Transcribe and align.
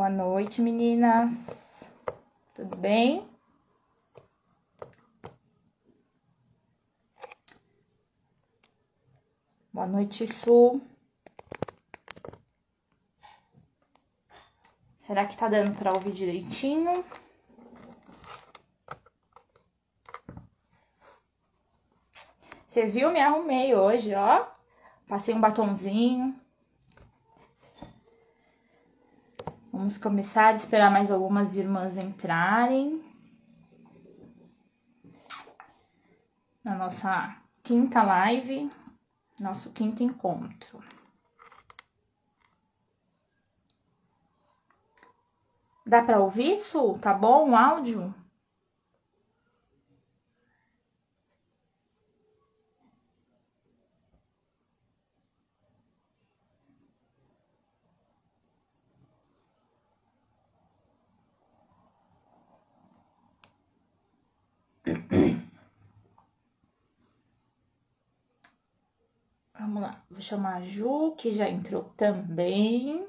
Boa 0.00 0.08
noite, 0.08 0.62
meninas. 0.62 1.46
Tudo 2.54 2.74
bem? 2.78 3.28
Boa 9.70 9.86
noite, 9.86 10.26
Su. 10.26 10.80
Será 14.96 15.26
que 15.26 15.36
tá 15.36 15.48
dando 15.48 15.76
para 15.78 15.92
ouvir 15.92 16.12
direitinho? 16.12 17.04
Você 22.66 22.86
viu? 22.86 23.12
Me 23.12 23.20
arrumei 23.20 23.74
hoje, 23.74 24.14
ó. 24.14 24.46
Passei 25.06 25.34
um 25.34 25.40
batonzinho. 25.42 26.40
Vamos 29.80 29.96
começar 29.96 30.48
a 30.48 30.52
esperar 30.52 30.90
mais 30.90 31.10
algumas 31.10 31.56
irmãs 31.56 31.96
entrarem. 31.96 33.02
Na 36.62 36.74
nossa 36.74 37.34
quinta 37.62 38.02
live, 38.02 38.70
nosso 39.40 39.70
quinto 39.70 40.02
encontro. 40.02 40.84
Dá 45.86 46.02
para 46.02 46.20
ouvir 46.20 46.52
isso? 46.52 46.98
Tá 46.98 47.14
bom 47.14 47.52
o 47.52 47.56
áudio? 47.56 48.14
Vamos 69.60 69.82
lá, 69.82 70.02
vou 70.20 70.26
chamar 70.26 70.56
a 70.58 70.60
Ju, 70.62 71.14
que 71.16 71.32
já 71.32 71.48
entrou 71.48 71.84
também. 71.96 73.08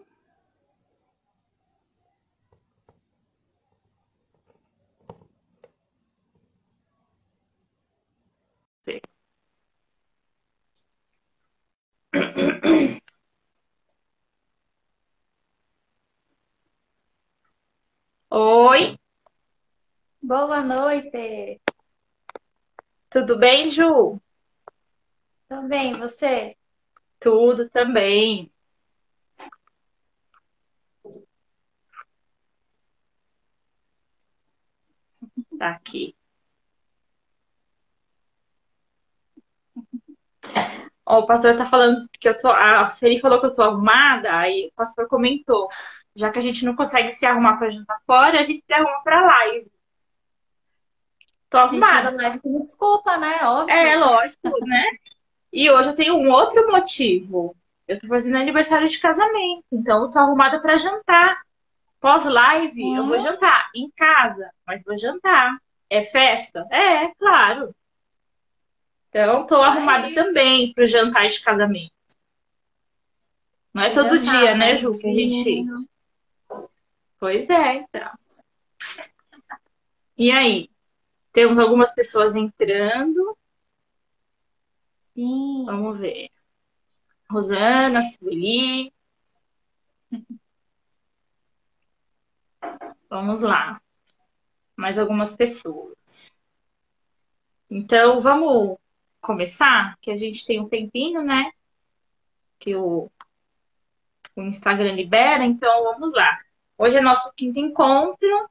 Oi, 18.32 18.98
Boa 20.22 20.62
noite. 20.62 21.62
tudo 23.10 23.38
bem, 23.38 23.70
Ju? 23.70 24.20
Tudo 25.48 25.68
bem, 25.68 25.94
você? 25.94 26.56
Tudo 27.22 27.70
também. 27.70 28.52
Tá 35.58 35.70
aqui. 35.72 36.16
Ó, 41.06 41.20
o 41.20 41.26
pastor 41.26 41.56
tá 41.58 41.66
falando 41.66 42.08
que 42.20 42.28
eu 42.28 42.38
tô. 42.38 42.50
A 42.50 42.90
Sueli 42.90 43.20
falou 43.20 43.40
que 43.40 43.46
eu 43.48 43.56
tô 43.56 43.62
arrumada, 43.64 44.36
aí 44.38 44.68
o 44.68 44.72
pastor 44.76 45.08
comentou. 45.08 45.68
Já 46.16 46.32
que 46.32 46.40
a 46.40 46.42
gente 46.42 46.66
não 46.66 46.76
consegue 46.76 47.12
se 47.12 47.26
arrumar 47.26 47.58
pra 47.58 47.70
jantar 47.70 48.02
fora, 48.06 48.40
a 48.40 48.44
gente 48.44 48.64
se 48.66 48.74
arruma 48.74 49.02
pra 49.04 49.22
live. 49.26 49.72
Tô 51.50 51.58
A 51.58 51.68
gente 51.68 51.80
faz 51.80 52.06
a 52.06 52.08
arrumada. 52.10 52.24
live 52.30 52.60
desculpa, 52.64 53.18
né? 53.18 53.36
É, 53.38 53.46
Óbvio. 53.46 54.00
lógico, 54.00 54.66
né? 54.66 54.84
E 55.52 55.70
hoje 55.70 55.90
eu 55.90 55.96
tenho 55.96 56.16
um 56.16 56.30
outro 56.32 56.66
motivo. 56.72 57.56
Eu 57.88 58.00
tô 58.00 58.08
fazendo 58.08 58.38
aniversário 58.38 58.88
de 58.88 59.00
casamento, 59.00 59.66
então 59.72 60.04
eu 60.04 60.10
tô 60.12 60.20
arrumada 60.20 60.60
pra 60.60 60.78
jantar. 60.78 61.42
Pós-live, 62.00 62.96
eu 62.96 63.06
vou 63.06 63.18
Hum, 63.18 63.22
jantar 63.22 63.70
em 63.76 63.90
casa, 63.92 64.50
mas 64.66 64.84
vou 64.84 64.98
jantar. 64.98 65.58
É 65.90 66.04
festa? 66.04 66.66
É, 66.72 67.10
claro. 67.16 67.76
Então, 69.10 69.46
tô 69.46 69.62
arrumada 69.62 70.08
aí, 70.08 70.16
também 70.16 70.74
pro 70.74 70.88
jantar 70.88 71.28
de 71.28 71.40
casamento. 71.42 71.92
Não 73.74 73.84
é 73.84 73.94
todo 73.94 74.22
jantar, 74.22 74.40
dia, 74.40 74.56
né, 74.56 74.70
mas 74.72 74.80
Ju, 74.80 74.92
que 74.92 75.10
a 75.10 75.14
gente. 75.14 75.44
sim. 75.44 75.88
Pois 77.20 77.50
é, 77.50 77.76
então. 77.76 78.12
E 80.18 80.32
aí? 80.32 80.70
Temos 81.34 81.60
algumas 81.60 81.94
pessoas 81.94 82.36
entrando. 82.36 83.31
Sim. 85.16 85.66
Vamos 85.66 86.00
ver. 86.00 86.30
Rosana, 87.30 88.02
Sueli. 88.02 88.94
Vamos 93.10 93.42
lá. 93.42 93.82
Mais 94.76 94.98
algumas 94.98 95.34
pessoas. 95.36 96.32
Então, 97.70 98.22
vamos 98.22 98.78
começar? 99.22 99.98
Que 100.02 100.12
a 100.12 100.18
gente 100.18 100.46
tem 100.46 100.60
um 100.60 100.68
tempinho, 100.68 101.24
né? 101.24 101.52
Que 102.60 102.76
o, 102.76 103.10
o 104.36 104.42
Instagram 104.42 104.94
libera. 104.94 105.46
Então, 105.46 105.84
vamos 105.84 106.14
lá. 106.14 106.40
Hoje 106.78 106.98
é 106.98 107.02
nosso 107.02 107.34
quinto 107.34 107.60
encontro, 107.60 108.50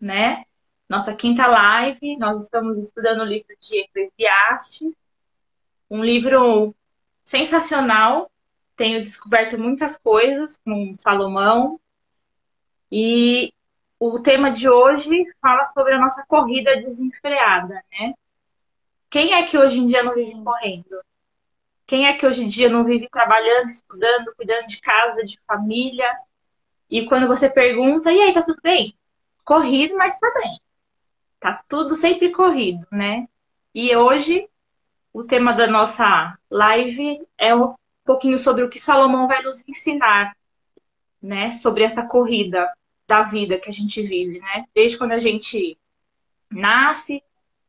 né? 0.00 0.44
Nossa 0.88 1.14
quinta 1.14 1.46
live. 1.46 2.16
Nós 2.18 2.42
estamos 2.42 2.76
estudando 2.76 3.20
o 3.20 3.24
livro 3.24 3.54
de 3.60 3.78
Eclesiastes. 3.78 4.99
Um 5.90 6.04
livro 6.04 6.74
sensacional. 7.24 8.30
Tenho 8.76 9.02
descoberto 9.02 9.58
muitas 9.58 9.98
coisas 9.98 10.58
com 10.64 10.96
Salomão. 10.96 11.80
E 12.90 13.52
o 13.98 14.18
tema 14.20 14.50
de 14.50 14.68
hoje 14.68 15.24
fala 15.40 15.66
sobre 15.74 15.94
a 15.94 15.98
nossa 15.98 16.24
corrida 16.26 16.76
desenfreada, 16.76 17.84
né? 17.92 18.14
Quem 19.10 19.34
é 19.34 19.42
que 19.42 19.58
hoje 19.58 19.80
em 19.80 19.86
dia 19.86 20.02
não 20.02 20.14
vive 20.14 20.42
correndo? 20.42 21.00
Quem 21.86 22.06
é 22.06 22.12
que 22.12 22.24
hoje 22.24 22.44
em 22.44 22.48
dia 22.48 22.68
não 22.68 22.84
vive 22.84 23.08
trabalhando, 23.10 23.70
estudando, 23.70 24.32
cuidando 24.36 24.68
de 24.68 24.80
casa, 24.80 25.24
de 25.24 25.38
família? 25.46 26.08
E 26.88 27.06
quando 27.06 27.26
você 27.26 27.50
pergunta, 27.50 28.12
e 28.12 28.20
aí, 28.20 28.32
tá 28.32 28.42
tudo 28.42 28.60
bem? 28.62 28.96
Corrido, 29.44 29.96
mas 29.96 30.18
tá 30.18 30.32
bem. 30.34 30.60
Tá 31.40 31.64
tudo 31.68 31.94
sempre 31.94 32.30
corrido, 32.32 32.86
né? 32.90 33.28
E 33.74 33.94
hoje 33.96 34.48
o 35.12 35.24
tema 35.24 35.52
da 35.52 35.66
nossa 35.66 36.38
live 36.50 37.26
é 37.36 37.54
um 37.54 37.74
pouquinho 38.04 38.38
sobre 38.38 38.64
o 38.64 38.68
que 38.68 38.78
Salomão 38.78 39.26
vai 39.26 39.42
nos 39.42 39.66
ensinar, 39.68 40.36
né? 41.20 41.52
Sobre 41.52 41.84
essa 41.84 42.02
corrida 42.02 42.72
da 43.06 43.22
vida 43.22 43.58
que 43.58 43.68
a 43.68 43.72
gente 43.72 44.02
vive, 44.02 44.38
né? 44.38 44.64
Desde 44.74 44.96
quando 44.96 45.12
a 45.12 45.18
gente 45.18 45.76
nasce, 46.50 47.22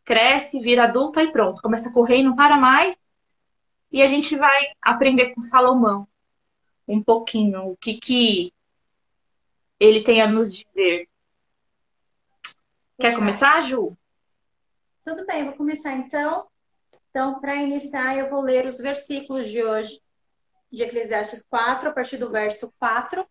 cresce, 0.05 0.59
vira 0.59 0.85
adulta 0.85 1.21
e 1.23 1.31
pronto, 1.31 1.61
começa 1.61 1.89
a 1.89 1.93
correr 1.93 2.17
e 2.17 2.23
não 2.23 2.35
para 2.35 2.57
mais. 2.57 2.95
E 3.91 4.01
a 4.01 4.07
gente 4.07 4.35
vai 4.35 4.71
aprender 4.81 5.33
com 5.33 5.41
Salomão 5.41 6.07
um 6.87 7.01
pouquinho 7.01 7.71
o 7.71 7.77
que 7.77 7.95
que 7.95 8.53
ele 9.79 10.03
tem 10.03 10.21
a 10.21 10.27
nos 10.27 10.53
dizer. 10.53 11.09
Quer 12.99 13.15
começar. 13.15 13.63
Ju? 13.63 13.97
Tudo 15.03 15.25
bem, 15.25 15.43
vou 15.43 15.53
começar 15.53 15.93
então. 15.93 16.50
Então, 17.11 17.41
para 17.41 17.55
iniciar, 17.57 18.17
eu 18.17 18.29
vou 18.29 18.41
ler 18.41 18.65
os 18.65 18.77
versículos 18.77 19.49
de 19.49 19.61
hoje, 19.61 20.01
de 20.71 20.81
Eclesiastes 20.81 21.43
4, 21.49 21.89
a 21.89 21.91
partir 21.91 22.15
do 22.15 22.31
verso 22.31 22.73
4, 22.79 23.27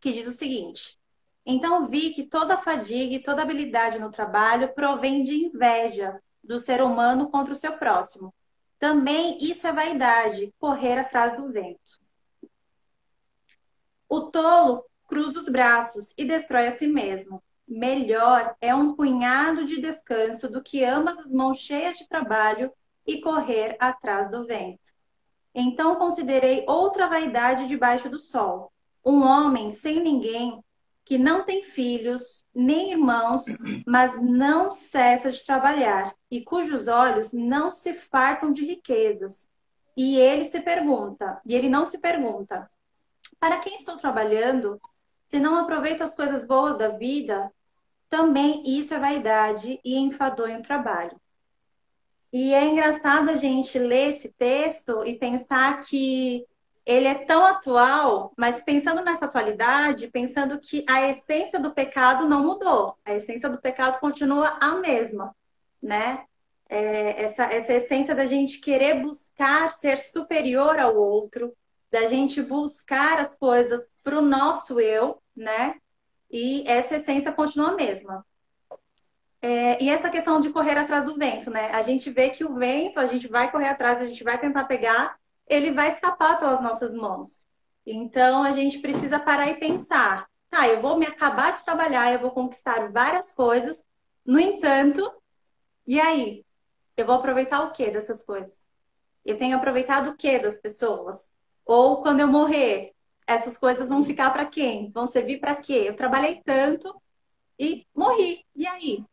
que 0.00 0.12
diz 0.12 0.26
o 0.26 0.32
seguinte: 0.32 0.98
Então 1.44 1.86
vi 1.86 2.12
que 2.12 2.24
toda 2.24 2.58
fadiga 2.58 3.14
e 3.14 3.22
toda 3.22 3.42
habilidade 3.42 4.00
no 4.00 4.10
trabalho 4.10 4.74
provém 4.74 5.22
de 5.22 5.34
inveja 5.34 6.20
do 6.42 6.58
ser 6.58 6.82
humano 6.82 7.30
contra 7.30 7.52
o 7.52 7.56
seu 7.56 7.78
próximo. 7.78 8.34
Também 8.76 9.38
isso 9.40 9.68
é 9.68 9.72
vaidade, 9.72 10.52
correr 10.58 10.98
atrás 10.98 11.36
do 11.36 11.50
vento. 11.50 12.00
O 14.08 14.22
tolo 14.32 14.84
cruza 15.06 15.38
os 15.38 15.48
braços 15.48 16.12
e 16.18 16.24
destrói 16.24 16.66
a 16.66 16.72
si 16.72 16.88
mesmo. 16.88 17.40
Melhor 17.66 18.56
é 18.60 18.74
um 18.74 18.94
punhado 18.94 19.64
de 19.64 19.80
descanso 19.80 20.48
do 20.48 20.60
que 20.60 20.84
ambas 20.84 21.18
as 21.18 21.32
mãos 21.32 21.58
cheias 21.58 21.96
de 21.96 22.08
trabalho 22.08 22.72
e 23.06 23.20
correr 23.20 23.76
atrás 23.78 24.30
do 24.30 24.46
vento. 24.46 24.90
Então 25.54 25.96
considerei 25.96 26.64
outra 26.66 27.08
vaidade 27.08 27.68
debaixo 27.68 28.08
do 28.08 28.18
sol. 28.18 28.72
Um 29.04 29.22
homem 29.22 29.72
sem 29.72 30.00
ninguém, 30.00 30.62
que 31.04 31.16
não 31.16 31.44
tem 31.44 31.62
filhos 31.62 32.44
nem 32.54 32.90
irmãos, 32.90 33.44
mas 33.86 34.20
não 34.20 34.70
cessa 34.70 35.30
de 35.30 35.44
trabalhar, 35.44 36.12
e 36.30 36.42
cujos 36.42 36.88
olhos 36.88 37.32
não 37.32 37.70
se 37.70 37.94
fartam 37.94 38.52
de 38.52 38.64
riquezas. 38.64 39.48
E 39.96 40.18
ele 40.18 40.44
se 40.44 40.60
pergunta, 40.60 41.40
e 41.46 41.54
ele 41.54 41.68
não 41.68 41.86
se 41.86 41.98
pergunta: 41.98 42.68
para 43.38 43.58
quem 43.58 43.76
estou 43.76 43.96
trabalhando? 43.96 44.80
se 45.26 45.40
não 45.40 45.56
aproveito 45.56 46.02
as 46.02 46.14
coisas 46.14 46.44
boas 46.44 46.78
da 46.78 46.88
vida, 46.88 47.52
também 48.08 48.62
isso 48.64 48.94
é 48.94 48.98
vaidade 48.98 49.80
e 49.84 49.98
enfadonho 49.98 50.62
trabalho. 50.62 51.20
E 52.32 52.52
é 52.52 52.64
engraçado 52.64 53.30
a 53.30 53.36
gente 53.36 53.78
ler 53.78 54.10
esse 54.10 54.32
texto 54.32 55.04
e 55.04 55.14
pensar 55.18 55.80
que 55.80 56.44
ele 56.84 57.06
é 57.08 57.14
tão 57.14 57.44
atual, 57.44 58.32
mas 58.36 58.62
pensando 58.62 59.02
nessa 59.02 59.24
atualidade, 59.24 60.08
pensando 60.08 60.58
que 60.60 60.84
a 60.88 61.08
essência 61.08 61.58
do 61.58 61.74
pecado 61.74 62.28
não 62.28 62.46
mudou, 62.46 62.96
a 63.04 63.12
essência 63.12 63.50
do 63.50 63.60
pecado 63.60 63.98
continua 63.98 64.56
a 64.60 64.76
mesma, 64.76 65.34
né? 65.82 66.24
É, 66.68 67.22
essa, 67.24 67.44
essa 67.44 67.72
essência 67.72 68.14
da 68.14 68.26
gente 68.26 68.60
querer 68.60 69.02
buscar 69.02 69.70
ser 69.72 69.98
superior 69.98 70.78
ao 70.78 70.96
outro, 70.96 71.52
da 71.90 72.06
gente 72.06 72.40
buscar 72.42 73.18
as 73.18 73.36
coisas 73.36 73.88
para 74.02 74.18
o 74.18 74.22
nosso 74.22 74.80
eu, 74.80 75.20
né? 75.34 75.76
E 76.30 76.64
essa 76.68 76.96
essência 76.96 77.32
continua 77.32 77.70
a 77.70 77.76
mesma. 77.76 78.24
É, 79.42 79.82
e 79.82 79.90
essa 79.90 80.10
questão 80.10 80.40
de 80.40 80.50
correr 80.50 80.78
atrás 80.78 81.06
do 81.06 81.16
vento, 81.16 81.50
né? 81.50 81.70
A 81.72 81.82
gente 81.82 82.10
vê 82.10 82.30
que 82.30 82.44
o 82.44 82.54
vento, 82.54 82.98
a 82.98 83.06
gente 83.06 83.28
vai 83.28 83.50
correr 83.50 83.68
atrás, 83.68 84.00
a 84.00 84.06
gente 84.06 84.24
vai 84.24 84.38
tentar 84.38 84.64
pegar, 84.64 85.16
ele 85.46 85.70
vai 85.70 85.92
escapar 85.92 86.38
pelas 86.38 86.60
nossas 86.60 86.94
mãos. 86.94 87.40
Então 87.86 88.42
a 88.42 88.52
gente 88.52 88.78
precisa 88.80 89.20
parar 89.20 89.48
e 89.48 89.54
pensar: 89.54 90.26
tá, 90.50 90.66
eu 90.68 90.80
vou 90.80 90.98
me 90.98 91.06
acabar 91.06 91.52
de 91.52 91.64
trabalhar, 91.64 92.12
eu 92.12 92.18
vou 92.20 92.30
conquistar 92.30 92.90
várias 92.90 93.32
coisas, 93.32 93.84
no 94.24 94.40
entanto, 94.40 95.08
e 95.86 96.00
aí? 96.00 96.44
Eu 96.96 97.06
vou 97.06 97.14
aproveitar 97.14 97.62
o 97.62 97.72
que 97.72 97.90
dessas 97.90 98.24
coisas? 98.24 98.58
Eu 99.24 99.36
tenho 99.36 99.56
aproveitado 99.56 100.10
o 100.10 100.16
que 100.16 100.38
das 100.38 100.58
pessoas? 100.58 101.28
Ou 101.64 102.02
quando 102.02 102.20
eu 102.20 102.28
morrer, 102.28 102.94
essas 103.26 103.58
coisas 103.58 103.88
vão 103.88 104.04
ficar 104.04 104.30
para 104.30 104.46
quem? 104.46 104.90
Vão 104.90 105.06
servir 105.06 105.38
para 105.38 105.54
quê? 105.56 105.84
Eu 105.86 105.96
trabalhei 105.96 106.40
tanto 106.44 107.00
e 107.58 107.86
morri. 107.94 108.44
E 108.54 108.66
aí? 108.66 109.04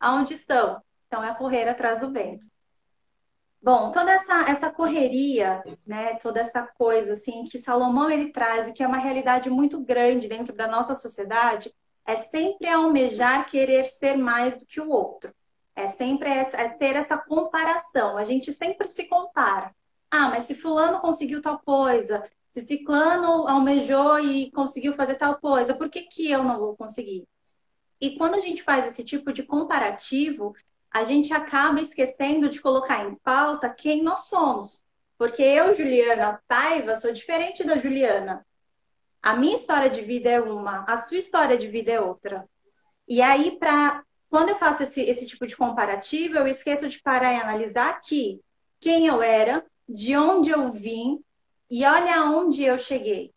Aonde 0.00 0.34
estão? 0.34 0.82
Então 1.06 1.22
é 1.22 1.34
correr 1.34 1.68
atrás 1.68 2.00
do 2.00 2.10
vento. 2.10 2.46
Bom, 3.62 3.90
toda 3.90 4.10
essa, 4.10 4.50
essa 4.50 4.70
correria, 4.70 5.62
né, 5.86 6.14
toda 6.14 6.40
essa 6.40 6.66
coisa 6.66 7.12
assim 7.12 7.44
que 7.44 7.58
Salomão 7.58 8.10
ele 8.10 8.32
traz 8.32 8.66
e 8.66 8.72
que 8.72 8.82
é 8.82 8.86
uma 8.86 8.96
realidade 8.96 9.50
muito 9.50 9.78
grande 9.80 10.28
dentro 10.28 10.54
da 10.56 10.66
nossa 10.66 10.94
sociedade, 10.94 11.70
é 12.06 12.16
sempre 12.16 12.68
almejar 12.68 13.46
querer 13.46 13.84
ser 13.84 14.16
mais 14.16 14.56
do 14.56 14.64
que 14.64 14.80
o 14.80 14.88
outro. 14.88 15.34
É 15.76 15.88
sempre 15.88 16.30
essa, 16.30 16.56
é 16.56 16.68
ter 16.70 16.96
essa 16.96 17.18
comparação. 17.18 18.16
A 18.16 18.24
gente 18.24 18.50
sempre 18.52 18.88
se 18.88 19.04
compara. 19.06 19.74
Ah, 20.10 20.28
mas 20.30 20.44
se 20.44 20.54
fulano 20.54 21.00
conseguiu 21.00 21.42
tal 21.42 21.58
coisa, 21.60 22.24
se 22.50 22.62
ciclano 22.62 23.46
almejou 23.46 24.18
e 24.18 24.50
conseguiu 24.52 24.94
fazer 24.94 25.16
tal 25.16 25.36
coisa, 25.38 25.74
por 25.74 25.88
que, 25.88 26.02
que 26.02 26.30
eu 26.30 26.42
não 26.42 26.58
vou 26.58 26.76
conseguir? 26.76 27.28
E 28.00 28.16
quando 28.16 28.36
a 28.36 28.40
gente 28.40 28.62
faz 28.62 28.86
esse 28.86 29.04
tipo 29.04 29.32
de 29.32 29.42
comparativo, 29.42 30.56
a 30.90 31.04
gente 31.04 31.32
acaba 31.32 31.80
esquecendo 31.80 32.48
de 32.48 32.60
colocar 32.60 33.04
em 33.04 33.14
pauta 33.16 33.68
quem 33.68 34.02
nós 34.02 34.20
somos. 34.20 34.84
Porque 35.18 35.42
eu, 35.42 35.74
Juliana 35.74 36.42
Paiva, 36.48 36.96
sou 36.96 37.12
diferente 37.12 37.62
da 37.62 37.76
Juliana. 37.76 38.46
A 39.22 39.36
minha 39.36 39.54
história 39.54 39.90
de 39.90 40.00
vida 40.00 40.30
é 40.30 40.40
uma, 40.40 40.84
a 40.84 40.96
sua 40.96 41.18
história 41.18 41.58
de 41.58 41.68
vida 41.68 41.92
é 41.92 42.00
outra. 42.00 42.48
E 43.06 43.20
aí, 43.20 43.58
para 43.58 44.02
quando 44.30 44.48
eu 44.48 44.56
faço 44.56 44.82
esse, 44.82 45.02
esse 45.02 45.26
tipo 45.26 45.46
de 45.46 45.56
comparativo, 45.56 46.36
eu 46.36 46.46
esqueço 46.46 46.88
de 46.88 47.02
parar 47.02 47.34
e 47.34 47.36
analisar 47.36 47.90
aqui 47.90 48.40
quem 48.80 49.06
eu 49.06 49.20
era, 49.20 49.66
de 49.86 50.16
onde 50.16 50.50
eu 50.50 50.70
vim 50.70 51.22
e 51.68 51.84
olha 51.84 52.16
aonde 52.16 52.62
eu 52.62 52.78
cheguei. 52.78 53.34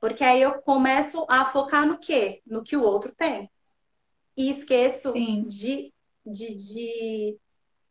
Porque 0.00 0.24
aí 0.24 0.42
eu 0.42 0.60
começo 0.62 1.24
a 1.28 1.44
focar 1.44 1.86
no 1.86 1.98
quê? 1.98 2.42
No 2.44 2.64
que 2.64 2.76
o 2.76 2.82
outro 2.82 3.14
tem 3.14 3.48
e 4.36 4.50
esqueço 4.50 5.12
de, 5.46 5.92
de, 6.24 6.54
de, 6.54 7.38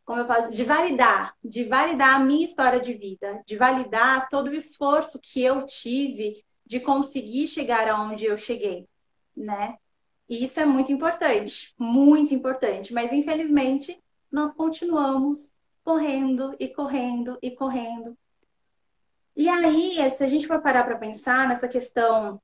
como 0.05 0.19
eu 0.19 0.27
falo, 0.27 0.49
de 0.49 0.63
validar, 0.63 1.35
de 1.43 1.63
validar 1.63 2.15
a 2.15 2.19
minha 2.19 2.45
história 2.45 2.79
de 2.79 2.93
vida, 2.93 3.41
de 3.45 3.55
validar 3.55 4.29
todo 4.29 4.47
o 4.47 4.55
esforço 4.55 5.19
que 5.19 5.41
eu 5.41 5.65
tive 5.65 6.45
de 6.65 6.79
conseguir 6.79 7.47
chegar 7.47 7.87
aonde 7.87 8.25
eu 8.25 8.37
cheguei, 8.37 8.87
né? 9.35 9.77
E 10.27 10.43
isso 10.43 10.59
é 10.59 10.65
muito 10.65 10.91
importante, 10.91 11.73
muito 11.77 12.33
importante, 12.33 12.93
mas 12.93 13.11
infelizmente 13.11 14.01
nós 14.31 14.53
continuamos 14.53 15.53
correndo 15.83 16.55
e 16.59 16.67
correndo 16.67 17.37
e 17.41 17.51
correndo. 17.51 18.17
E 19.35 19.47
aí, 19.47 20.09
se 20.09 20.23
a 20.23 20.27
gente 20.27 20.47
for 20.47 20.61
parar 20.61 20.83
para 20.83 20.97
pensar 20.97 21.47
nessa 21.47 21.67
questão 21.67 22.41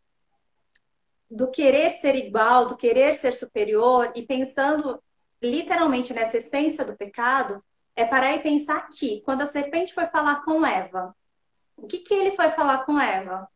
do 1.32 1.50
querer 1.50 1.92
ser 1.92 2.14
igual, 2.16 2.68
do 2.68 2.76
querer 2.76 3.14
ser 3.16 3.32
superior, 3.32 4.12
e 4.14 4.22
pensando 4.22 5.02
literalmente 5.42 6.14
nessa 6.14 6.38
essência 6.38 6.84
do 6.84 6.96
pecado, 6.96 7.64
é 7.96 8.06
parar 8.06 8.36
e 8.36 8.40
pensar 8.40 8.88
que 8.90 9.22
quando 9.22 9.42
a 9.42 9.48
serpente 9.48 9.94
foi 9.94 10.06
falar 10.08 10.44
com 10.44 10.66
Eva, 10.66 11.16
o 11.78 11.88
que, 11.88 12.00
que 12.00 12.14
ele 12.14 12.34
foi 12.34 12.50
falar 12.50 12.86
com 12.86 13.00
Eva? 13.00 13.50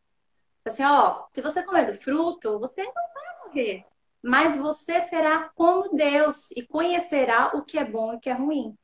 Assim, 0.64 0.84
ó, 0.84 1.26
se 1.30 1.42
você 1.42 1.62
comer 1.62 1.86
do 1.86 1.98
fruto, 1.98 2.58
você 2.60 2.84
não 2.84 2.94
vai 2.94 3.48
morrer, 3.48 3.86
mas 4.24 4.58
você 4.58 5.02
será 5.08 5.52
como 5.54 5.96
Deus 5.96 6.50
e 6.52 6.64
conhecerá 6.66 7.52
o 7.56 7.64
que 7.64 7.78
é 7.78 7.84
bom 7.84 8.14
e 8.14 8.16
o 8.16 8.20
que 8.20 8.30
é 8.30 8.34
ruim. 8.34 8.76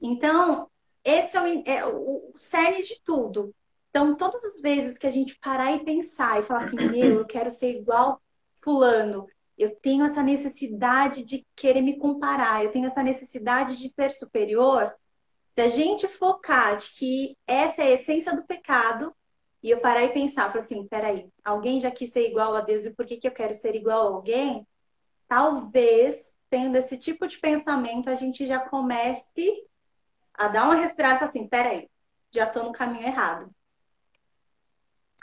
Então, 0.00 0.70
esse 1.02 1.36
é 1.36 1.40
o, 1.40 1.62
é 1.66 1.86
o 1.86 2.32
cerne 2.36 2.84
de 2.84 3.00
tudo. 3.02 3.54
Então, 3.90 4.14
todas 4.16 4.44
as 4.44 4.60
vezes 4.60 4.98
que 4.98 5.06
a 5.06 5.10
gente 5.10 5.38
parar 5.38 5.72
e 5.72 5.84
pensar 5.84 6.38
e 6.38 6.42
falar 6.42 6.64
assim, 6.64 6.76
meu, 6.76 7.18
eu 7.18 7.26
quero 7.26 7.50
ser 7.50 7.78
igual 7.78 8.20
fulano, 8.64 9.26
eu 9.56 9.76
tenho 9.76 10.04
essa 10.04 10.22
necessidade 10.22 11.22
de 11.22 11.46
querer 11.54 11.82
me 11.82 11.98
comparar, 11.98 12.64
eu 12.64 12.72
tenho 12.72 12.86
essa 12.86 13.02
necessidade 13.02 13.76
de 13.76 13.88
ser 13.90 14.10
superior. 14.10 14.92
Se 15.52 15.60
a 15.60 15.68
gente 15.68 16.08
focar 16.08 16.76
de 16.76 16.90
que 16.90 17.38
essa 17.46 17.82
é 17.82 17.88
a 17.88 17.92
essência 17.92 18.34
do 18.34 18.44
pecado, 18.44 19.14
e 19.62 19.70
eu 19.70 19.80
parar 19.80 20.02
e 20.02 20.12
pensar, 20.12 20.50
falar 20.50 20.64
assim, 20.64 20.86
peraí, 20.86 21.26
alguém 21.44 21.80
já 21.80 21.90
quis 21.90 22.10
ser 22.10 22.28
igual 22.28 22.54
a 22.54 22.60
Deus 22.60 22.84
e 22.84 22.90
por 22.90 23.06
que, 23.06 23.16
que 23.16 23.26
eu 23.26 23.32
quero 23.32 23.54
ser 23.54 23.74
igual 23.74 24.08
a 24.08 24.10
alguém? 24.16 24.66
Talvez, 25.28 26.34
tendo 26.50 26.76
esse 26.76 26.98
tipo 26.98 27.26
de 27.26 27.38
pensamento, 27.38 28.10
a 28.10 28.14
gente 28.14 28.46
já 28.46 28.58
comece 28.58 29.66
a 30.34 30.48
dar 30.48 30.64
uma 30.64 30.74
respirada 30.74 31.14
e 31.14 31.18
falar 31.18 31.30
assim, 31.30 31.48
peraí, 31.48 31.88
já 32.30 32.46
tô 32.46 32.62
no 32.62 32.72
caminho 32.72 33.06
errado. 33.06 33.50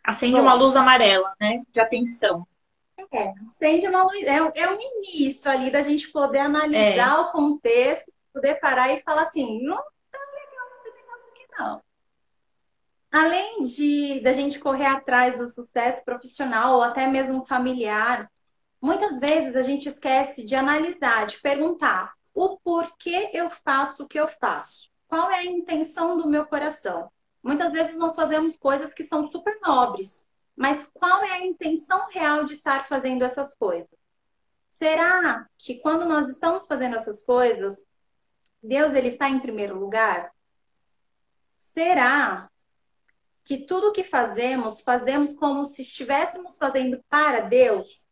Acende 0.04 0.34
Bom, 0.34 0.42
uma 0.42 0.56
luz 0.56 0.76
amarela, 0.76 1.36
né? 1.40 1.62
De 1.70 1.80
atenção. 1.80 2.48
É, 3.14 3.34
acende 3.50 3.88
uma 3.88 4.04
luz. 4.04 4.24
É, 4.24 4.38
é 4.38 4.70
um 4.70 4.80
início 4.80 5.52
ali 5.52 5.70
da 5.70 5.82
gente 5.82 6.10
poder 6.12 6.40
analisar 6.40 7.18
é. 7.18 7.22
o 7.22 7.32
contexto, 7.32 8.12
poder 8.34 8.56
parar 8.56 8.92
e 8.94 9.02
falar 9.02 9.24
assim, 9.24 9.62
não 9.64 9.78
tá 9.78 10.20
legal 10.34 10.68
esse 10.80 10.96
negócio 10.96 11.28
aqui, 11.30 11.46
não. 11.60 11.82
Além 13.12 13.64
de 13.64 14.22
da 14.22 14.32
gente 14.32 14.60
correr 14.60 14.86
atrás 14.86 15.38
do 15.38 15.46
sucesso 15.48 16.04
profissional 16.06 16.78
ou 16.78 16.82
até 16.82 17.06
mesmo 17.06 17.46
familiar, 17.46 18.32
muitas 18.82 19.20
vezes 19.20 19.58
a 19.58 19.62
gente 19.62 19.90
esquece 19.90 20.46
de 20.46 20.56
analisar, 20.56 21.26
de 21.26 21.42
perguntar 21.42 22.14
o 22.34 22.58
porquê 22.60 23.30
eu 23.34 23.50
faço 23.50 24.04
o 24.04 24.08
que 24.08 24.18
eu 24.18 24.30
faço. 24.30 24.90
Qual 25.08 25.30
é 25.30 25.40
a 25.40 25.46
intenção 25.46 26.18
do 26.18 26.30
meu 26.30 26.46
coração? 26.46 27.12
Muitas 27.44 27.74
vezes 27.74 27.98
nós 27.98 28.16
fazemos 28.16 28.56
coisas 28.56 28.94
que 28.94 29.04
são 29.04 29.28
super 29.28 29.60
nobres, 29.62 30.26
mas 30.56 30.88
qual 30.94 31.24
é 31.24 31.32
a 31.32 31.46
intenção 31.46 32.08
real 32.10 32.46
de 32.46 32.54
estar 32.54 32.88
fazendo 32.88 33.24
essas 33.24 33.56
coisas? 33.56 33.90
Será 34.72 35.48
que 35.58 35.80
quando 35.80 36.06
nós 36.06 36.28
estamos 36.28 36.66
fazendo 36.66 36.96
essas 36.96 37.24
coisas, 37.24 37.86
Deus 38.62 38.94
ele 38.94 39.10
está 39.10 39.30
em 39.30 39.40
primeiro 39.40 39.78
lugar? 39.78 40.32
Será 41.74 42.50
que 43.44 43.66
tudo 43.66 43.92
que 43.92 44.04
fazemos, 44.04 44.82
fazemos 44.82 45.34
como 45.34 45.66
se 45.66 45.84
estivéssemos 45.84 46.58
fazendo 46.58 47.04
para 47.10 47.42
Deus? 47.42 48.04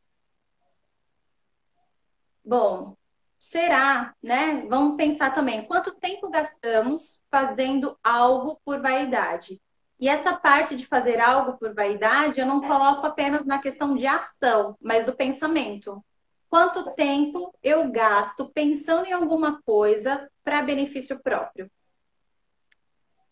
Bom, 2.43 2.97
será, 3.37 4.15
né? 4.21 4.65
Vamos 4.67 4.97
pensar 4.97 5.33
também 5.33 5.65
quanto 5.65 5.95
tempo 5.95 6.29
gastamos 6.29 7.23
fazendo 7.29 7.97
algo 8.03 8.59
por 8.65 8.81
vaidade. 8.81 9.61
E 9.99 10.07
essa 10.07 10.33
parte 10.33 10.77
de 10.77 10.87
fazer 10.87 11.19
algo 11.19 11.57
por 11.57 11.73
vaidade, 11.73 12.39
eu 12.39 12.45
não 12.45 12.61
coloco 12.61 13.05
apenas 13.05 13.45
na 13.45 13.59
questão 13.59 13.95
de 13.95 14.07
ação, 14.07 14.77
mas 14.81 15.05
do 15.05 15.13
pensamento. 15.13 16.03
Quanto 16.49 16.95
tempo 16.95 17.53
eu 17.61 17.91
gasto 17.91 18.49
pensando 18.49 19.05
em 19.05 19.11
alguma 19.11 19.61
coisa 19.61 20.29
para 20.43 20.61
benefício 20.61 21.19
próprio? 21.19 21.69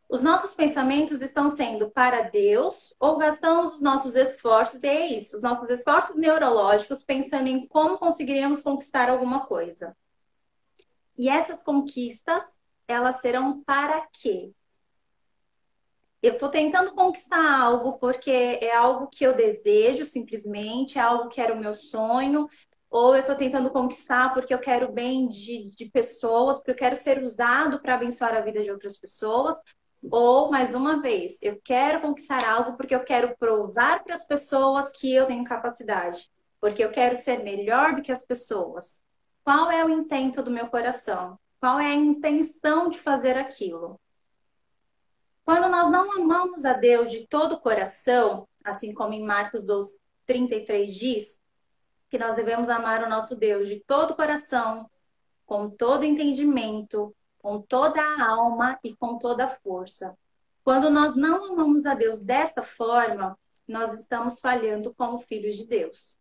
Os 0.10 0.22
nossos 0.22 0.56
pensamentos 0.56 1.22
estão 1.22 1.50
sendo 1.50 1.90
para 1.90 2.22
Deus 2.22 2.94
ou 3.00 3.18
gastamos 3.18 3.76
os 3.76 3.82
nossos 3.82 4.16
esforços, 4.16 4.84
e 4.84 4.88
é 4.88 5.08
isso, 5.08 5.38
os 5.38 5.42
nossos 5.42 5.70
esforços 5.70 6.16
neurológicos 6.16 7.04
pensando 7.04 7.48
em 7.48 7.68
como 7.68 7.98
conseguiríamos 7.98 8.62
conquistar 8.62 9.10
alguma 9.10 9.46
coisa. 9.46 9.98
E 11.18 11.28
essas 11.28 11.64
conquistas, 11.64 12.44
elas 12.88 13.18
serão 13.18 13.64
para 13.64 14.08
quê? 14.14 14.54
Eu 16.22 16.34
estou 16.34 16.50
tentando 16.50 16.92
conquistar 16.94 17.60
algo 17.60 17.94
porque 18.00 18.32
é 18.62 18.76
algo 18.76 19.08
que 19.08 19.24
eu 19.24 19.34
desejo 19.34 20.06
simplesmente, 20.06 20.98
é 20.98 21.02
algo 21.02 21.30
que 21.30 21.40
era 21.40 21.54
o 21.54 21.60
meu 21.60 21.76
sonho, 21.76 22.48
ou 22.90 23.14
eu 23.16 23.22
estou 23.22 23.36
tentando 23.36 23.70
conquistar 23.70 24.34
porque 24.34 24.54
eu 24.54 24.60
quero 24.60 24.92
bem 24.92 25.28
de, 25.28 25.72
de 25.76 25.86
pessoas, 25.86 26.58
porque 26.58 26.72
eu 26.72 26.76
quero 26.76 26.96
ser 26.96 27.22
usado 27.22 27.80
para 27.82 27.96
abençoar 27.96 28.36
a 28.36 28.42
vida 28.42 28.62
de 28.64 28.72
outras 28.72 28.98
pessoas, 28.98 29.58
ou, 30.12 30.50
mais 30.50 30.74
uma 30.74 31.02
vez, 31.02 31.38
eu 31.42 31.60
quero 31.64 32.02
conquistar 32.02 32.48
algo 32.48 32.78
porque 32.78 32.96
eu 32.96 33.04
quero 33.04 33.36
provar 33.38 34.04
para 34.04 34.16
as 34.16 34.26
pessoas 34.26 34.92
que 34.92 35.14
eu 35.14 35.26
tenho 35.26 35.44
capacidade, 35.44 36.30
porque 36.62 36.84
eu 36.84 36.92
quero 36.92 37.16
ser 37.16 37.44
melhor 37.44 37.96
do 37.96 38.02
que 38.02 38.12
as 38.12 38.26
pessoas. 38.26 39.02
Qual 39.44 39.72
é 39.72 39.84
o 39.84 39.90
intento 39.90 40.42
do 40.42 40.52
meu 40.52 40.68
coração? 40.68 41.38
Qual 41.60 41.80
é 41.80 41.88
a 41.88 41.96
intenção 41.96 42.90
de 42.90 43.00
fazer 43.00 43.38
aquilo? 43.38 44.00
Quando 45.48 45.70
nós 45.70 45.89
não 45.89 46.12
amamos 46.12 46.66
a 46.66 46.74
Deus 46.74 47.10
de 47.10 47.25
todo 47.25 47.54
o 47.54 47.62
coração, 47.62 48.46
assim 48.66 48.94
como 48.94 49.13
em 49.13 49.24
Marcos 49.24 49.63
12, 49.63 49.98
33 50.25 50.94
diz, 50.94 51.42
que 52.10 52.18
nós 52.18 52.36
devemos 52.36 52.68
amar 52.68 53.01
o 53.01 53.10
nosso 53.10 53.34
Deus 53.34 53.70
de 53.70 53.80
todo 53.88 54.12
o 54.12 54.16
coração, 54.18 54.92
com 55.46 55.70
todo 55.70 56.04
entendimento, 56.04 57.16
com 57.39 57.62
toda 57.62 58.01
a 58.01 58.30
alma 58.30 58.77
e 58.84 58.94
com 58.94 59.18
toda 59.18 59.46
a 59.46 59.48
força. 59.48 60.18
Quando 60.66 60.89
nós 60.89 61.16
não 61.16 61.54
amamos 61.54 61.86
a 61.86 61.94
Deus 61.94 62.20
dessa 62.20 62.62
forma, 62.62 63.39
nós 63.66 63.98
estamos 63.98 64.42
falhando 64.42 64.94
como 64.96 65.18
filhos 65.18 65.56
de 65.56 65.66
Deus. 65.66 66.20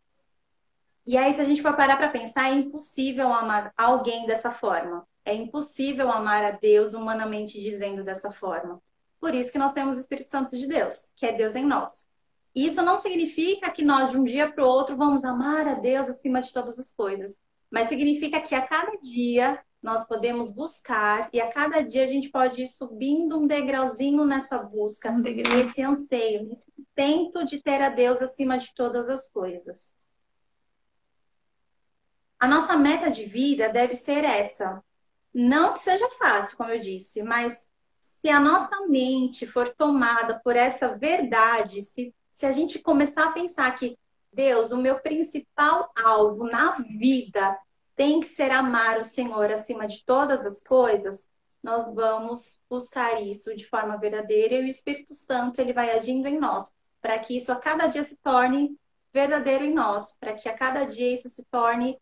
E 1.05 1.17
aí, 1.17 1.33
se 1.33 1.41
a 1.41 1.43
gente 1.43 1.61
for 1.61 1.75
parar 1.75 1.97
para 1.97 2.07
pensar, 2.07 2.49
é 2.49 2.53
impossível 2.53 3.33
amar 3.33 3.73
alguém 3.75 4.25
dessa 4.25 4.51
forma. 4.51 5.05
É 5.25 5.33
impossível 5.33 6.09
amar 6.09 6.45
a 6.45 6.51
Deus 6.51 6.93
humanamente 6.93 7.59
dizendo 7.59 8.05
dessa 8.05 8.31
forma. 8.31 8.81
Por 9.19 9.33
isso 9.33 9.51
que 9.51 9.57
nós 9.57 9.73
temos 9.73 9.97
o 9.97 9.99
Espírito 9.99 10.29
Santo 10.29 10.57
de 10.57 10.67
Deus, 10.67 11.11
que 11.15 11.25
é 11.25 11.31
Deus 11.31 11.55
em 11.55 11.65
nós. 11.65 12.07
E 12.55 12.65
isso 12.65 12.81
não 12.81 12.97
significa 12.97 13.69
que 13.69 13.83
nós, 13.83 14.11
de 14.11 14.17
um 14.17 14.23
dia 14.23 14.51
para 14.51 14.63
o 14.63 14.67
outro, 14.67 14.97
vamos 14.97 15.23
amar 15.23 15.67
a 15.67 15.75
Deus 15.75 16.07
acima 16.07 16.41
de 16.41 16.51
todas 16.51 16.79
as 16.79 16.91
coisas. 16.91 17.37
Mas 17.69 17.89
significa 17.89 18.41
que 18.41 18.55
a 18.55 18.65
cada 18.65 18.97
dia 18.97 19.61
nós 19.81 20.07
podemos 20.07 20.51
buscar 20.51 21.29
e 21.31 21.39
a 21.39 21.51
cada 21.51 21.81
dia 21.81 22.03
a 22.03 22.07
gente 22.07 22.29
pode 22.29 22.61
ir 22.61 22.67
subindo 22.67 23.37
um 23.37 23.45
degrauzinho 23.45 24.25
nessa 24.25 24.57
busca, 24.57 25.11
um 25.11 25.19
nesse 25.19 25.81
anseio, 25.81 26.47
nesse 26.47 26.65
intento 26.77 27.45
de 27.45 27.61
ter 27.61 27.81
a 27.81 27.89
Deus 27.89 28.21
acima 28.21 28.57
de 28.57 28.73
todas 28.73 29.07
as 29.07 29.29
coisas. 29.29 29.93
A 32.39 32.47
nossa 32.47 32.75
meta 32.75 33.09
de 33.09 33.25
vida 33.25 33.69
deve 33.69 33.95
ser 33.95 34.23
essa. 34.23 34.83
Não 35.33 35.73
que 35.73 35.79
seja 35.79 36.09
fácil, 36.17 36.57
como 36.57 36.71
eu 36.71 36.79
disse, 36.79 37.21
mas 37.23 37.69
se 38.27 38.31
a 38.31 38.41
nossa 38.41 38.85
mente 38.87 39.47
for 39.47 39.73
tomada 39.73 40.41
por 40.43 40.53
essa 40.53 40.89
verdade, 40.89 41.81
se, 41.81 42.13
se 42.29 42.45
a 42.45 42.51
gente 42.51 42.77
começar 42.77 43.27
a 43.27 43.31
pensar 43.31 43.73
que 43.73 43.97
Deus, 44.33 44.69
o 44.71 44.75
meu 44.75 44.99
principal 44.99 45.89
alvo 45.95 46.43
na 46.43 46.71
vida 46.99 47.57
tem 47.95 48.19
que 48.19 48.27
ser 48.27 48.51
amar 48.51 48.99
o 48.99 49.03
Senhor 49.05 49.49
acima 49.49 49.87
de 49.87 50.03
todas 50.03 50.45
as 50.45 50.61
coisas, 50.61 51.25
nós 51.63 51.89
vamos 51.95 52.61
buscar 52.69 53.23
isso 53.23 53.55
de 53.55 53.65
forma 53.65 53.95
verdadeira 53.95 54.55
e 54.55 54.65
o 54.65 54.67
Espírito 54.67 55.13
Santo 55.13 55.61
ele 55.61 55.71
vai 55.71 55.91
agindo 55.91 56.27
em 56.27 56.37
nós 56.37 56.69
para 57.01 57.17
que 57.19 57.37
isso 57.37 57.49
a 57.53 57.55
cada 57.55 57.87
dia 57.87 58.03
se 58.03 58.17
torne 58.17 58.77
verdadeiro 59.13 59.63
em 59.63 59.73
nós, 59.73 60.11
para 60.19 60.33
que 60.33 60.49
a 60.49 60.53
cada 60.53 60.83
dia 60.83 61.15
isso 61.15 61.29
se 61.29 61.45
torne 61.45 61.97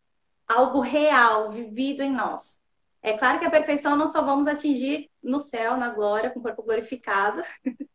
algo 0.48 0.79
real, 0.79 1.51
vivido 1.51 2.01
em 2.01 2.12
nós. 2.12 2.60
É 3.05 3.15
claro 3.15 3.38
que 3.38 3.46
a 3.46 3.51
perfeição 3.51 3.96
nós 3.96 4.12
só 4.12 4.24
vamos 4.24 4.48
atingir 4.48 5.12
no 5.25 5.39
céu, 5.41 5.75
na 5.75 5.89
glória, 5.89 6.29
com 6.29 6.39
o 6.39 6.44
corpo 6.44 6.63
glorificado. 6.63 7.41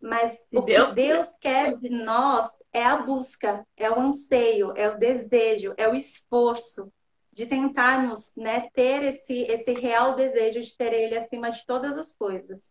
Mas 0.00 0.46
o 0.52 0.60
Deus 0.60 0.88
que 0.90 0.94
Deus 0.94 1.36
quer 1.40 1.76
de 1.78 1.88
nós 1.88 2.50
é 2.72 2.84
a 2.84 2.96
busca, 2.96 3.66
é 3.76 3.90
o 3.90 3.98
anseio, 3.98 4.72
é 4.76 4.88
o 4.88 4.98
desejo, 4.98 5.72
é 5.78 5.88
o 5.88 5.94
esforço, 5.94 6.92
de 7.34 7.46
tentarmos 7.46 8.32
né, 8.36 8.68
ter 8.72 9.02
esse, 9.02 9.42
esse 9.42 9.72
real 9.72 10.14
desejo 10.14 10.60
de 10.60 10.76
ter 10.76 10.92
Ele 10.92 11.18
acima 11.18 11.50
de 11.50 11.66
todas 11.66 11.98
as 11.98 12.14
coisas. 12.14 12.70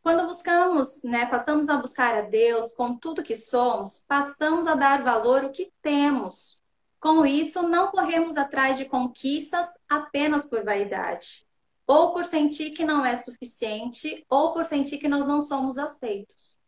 Quando 0.00 0.28
buscamos, 0.28 1.02
né, 1.02 1.26
passamos 1.26 1.68
a 1.68 1.76
buscar 1.76 2.14
a 2.14 2.20
Deus 2.20 2.72
com 2.72 2.96
tudo 2.96 3.22
que 3.22 3.34
somos, 3.34 4.04
passamos 4.06 4.68
a 4.68 4.76
dar 4.76 5.02
valor 5.02 5.44
ao 5.44 5.50
que 5.50 5.72
temos. 5.82 6.62
Com 7.00 7.26
isso, 7.26 7.62
não 7.62 7.88
corremos 7.88 8.36
atrás 8.36 8.78
de 8.78 8.84
conquistas 8.84 9.66
apenas 9.88 10.44
por 10.44 10.64
vaidade, 10.64 11.44
ou 11.88 12.12
por 12.12 12.26
sentir 12.26 12.72
que 12.72 12.84
não 12.84 13.04
é 13.04 13.16
suficiente, 13.16 14.22
ou 14.28 14.52
por 14.52 14.66
sentir 14.66 14.98
que 14.98 15.08
nós 15.08 15.26
não 15.26 15.40
somos 15.40 15.78
aceitos. 15.78 16.58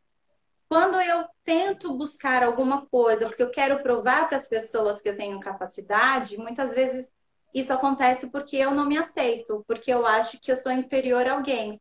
Quando 0.66 0.98
eu 0.98 1.26
tento 1.44 1.92
buscar 1.92 2.42
alguma 2.42 2.86
coisa 2.86 3.26
porque 3.26 3.42
eu 3.42 3.50
quero 3.50 3.82
provar 3.82 4.28
para 4.28 4.38
as 4.38 4.46
pessoas 4.46 5.02
que 5.02 5.10
eu 5.10 5.16
tenho 5.16 5.38
capacidade, 5.38 6.38
muitas 6.38 6.70
vezes 6.70 7.12
isso 7.52 7.70
acontece 7.70 8.28
porque 8.28 8.56
eu 8.56 8.70
não 8.70 8.86
me 8.86 8.96
aceito, 8.96 9.62
porque 9.66 9.92
eu 9.92 10.06
acho 10.06 10.40
que 10.40 10.50
eu 10.50 10.56
sou 10.56 10.72
inferior 10.72 11.26
a 11.26 11.34
alguém. 11.34 11.78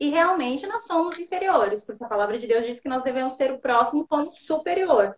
E 0.00 0.08
realmente 0.08 0.66
nós 0.66 0.84
somos 0.84 1.18
inferiores, 1.18 1.84
porque 1.84 2.04
a 2.04 2.08
palavra 2.08 2.38
de 2.38 2.46
Deus 2.46 2.64
diz 2.64 2.80
que 2.80 2.88
nós 2.88 3.02
devemos 3.02 3.34
ter 3.34 3.52
o 3.52 3.58
próximo 3.58 4.06
como 4.06 4.32
superior. 4.32 5.14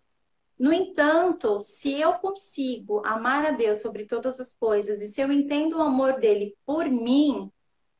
No 0.59 0.73
entanto, 0.73 1.61
se 1.61 2.01
eu 2.01 2.13
consigo 2.15 3.01
amar 3.05 3.45
a 3.45 3.51
Deus 3.51 3.79
sobre 3.79 4.05
todas 4.05 4.39
as 4.39 4.53
coisas 4.53 5.01
e 5.01 5.07
se 5.07 5.21
eu 5.21 5.31
entendo 5.31 5.77
o 5.77 5.81
amor 5.81 6.19
dele 6.19 6.57
por 6.65 6.89
mim, 6.89 7.49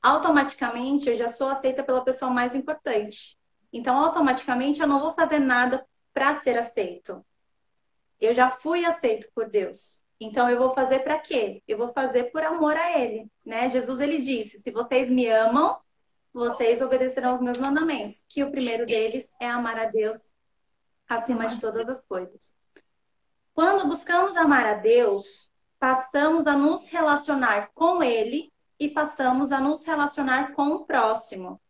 automaticamente 0.01 1.09
eu 1.09 1.15
já 1.15 1.29
sou 1.29 1.47
aceita 1.47 1.83
pela 1.83 2.03
pessoa 2.03 2.31
mais 2.31 2.55
importante. 2.55 3.37
Então, 3.71 3.97
automaticamente, 3.97 4.81
eu 4.81 4.87
não 4.87 4.99
vou 4.99 5.13
fazer 5.13 5.39
nada 5.39 5.85
para 6.13 6.39
ser 6.41 6.57
aceito. 6.57 7.25
Eu 8.19 8.33
já 8.33 8.49
fui 8.49 8.85
aceito 8.85 9.27
por 9.33 9.49
Deus. 9.49 10.03
Então, 10.19 10.49
eu 10.49 10.57
vou 10.57 10.73
fazer 10.73 10.99
para 10.99 11.17
quê? 11.19 11.63
Eu 11.67 11.77
vou 11.77 11.87
fazer 11.93 12.25
por 12.25 12.43
amor 12.43 12.75
a 12.75 12.99
Ele, 12.99 13.31
né? 13.45 13.69
Jesus, 13.69 13.99
ele 13.99 14.21
disse, 14.21 14.61
se 14.61 14.71
vocês 14.71 15.09
me 15.09 15.27
amam, 15.27 15.79
vocês 16.33 16.81
obedecerão 16.81 17.33
os 17.33 17.41
meus 17.41 17.57
mandamentos. 17.57 18.23
Que 18.27 18.43
o 18.43 18.51
primeiro 18.51 18.85
deles 18.85 19.31
é 19.39 19.49
amar 19.49 19.79
a 19.79 19.85
Deus 19.85 20.33
acima 21.07 21.47
de 21.47 21.59
todas 21.59 21.89
as 21.89 22.03
coisas. 22.05 22.53
Quando 23.53 23.87
buscamos 23.87 24.35
amar 24.37 24.65
a 24.65 24.75
Deus, 24.75 25.51
passamos 25.79 26.45
a 26.45 26.55
nos 26.55 26.87
relacionar 26.87 27.71
com 27.73 28.03
Ele 28.03 28.51
e 28.81 28.89
passamos 28.89 29.51
a 29.51 29.61
nos 29.61 29.83
relacionar 29.85 30.53
com 30.53 30.69
o 30.69 30.85
próximo. 30.85 31.61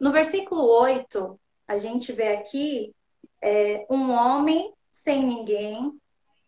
No 0.00 0.10
versículo 0.10 0.62
8, 0.62 1.38
a 1.68 1.76
gente 1.76 2.12
vê 2.12 2.28
aqui 2.28 2.94
é, 3.42 3.86
um 3.90 4.10
homem 4.10 4.72
sem 4.90 5.22
ninguém, 5.22 5.92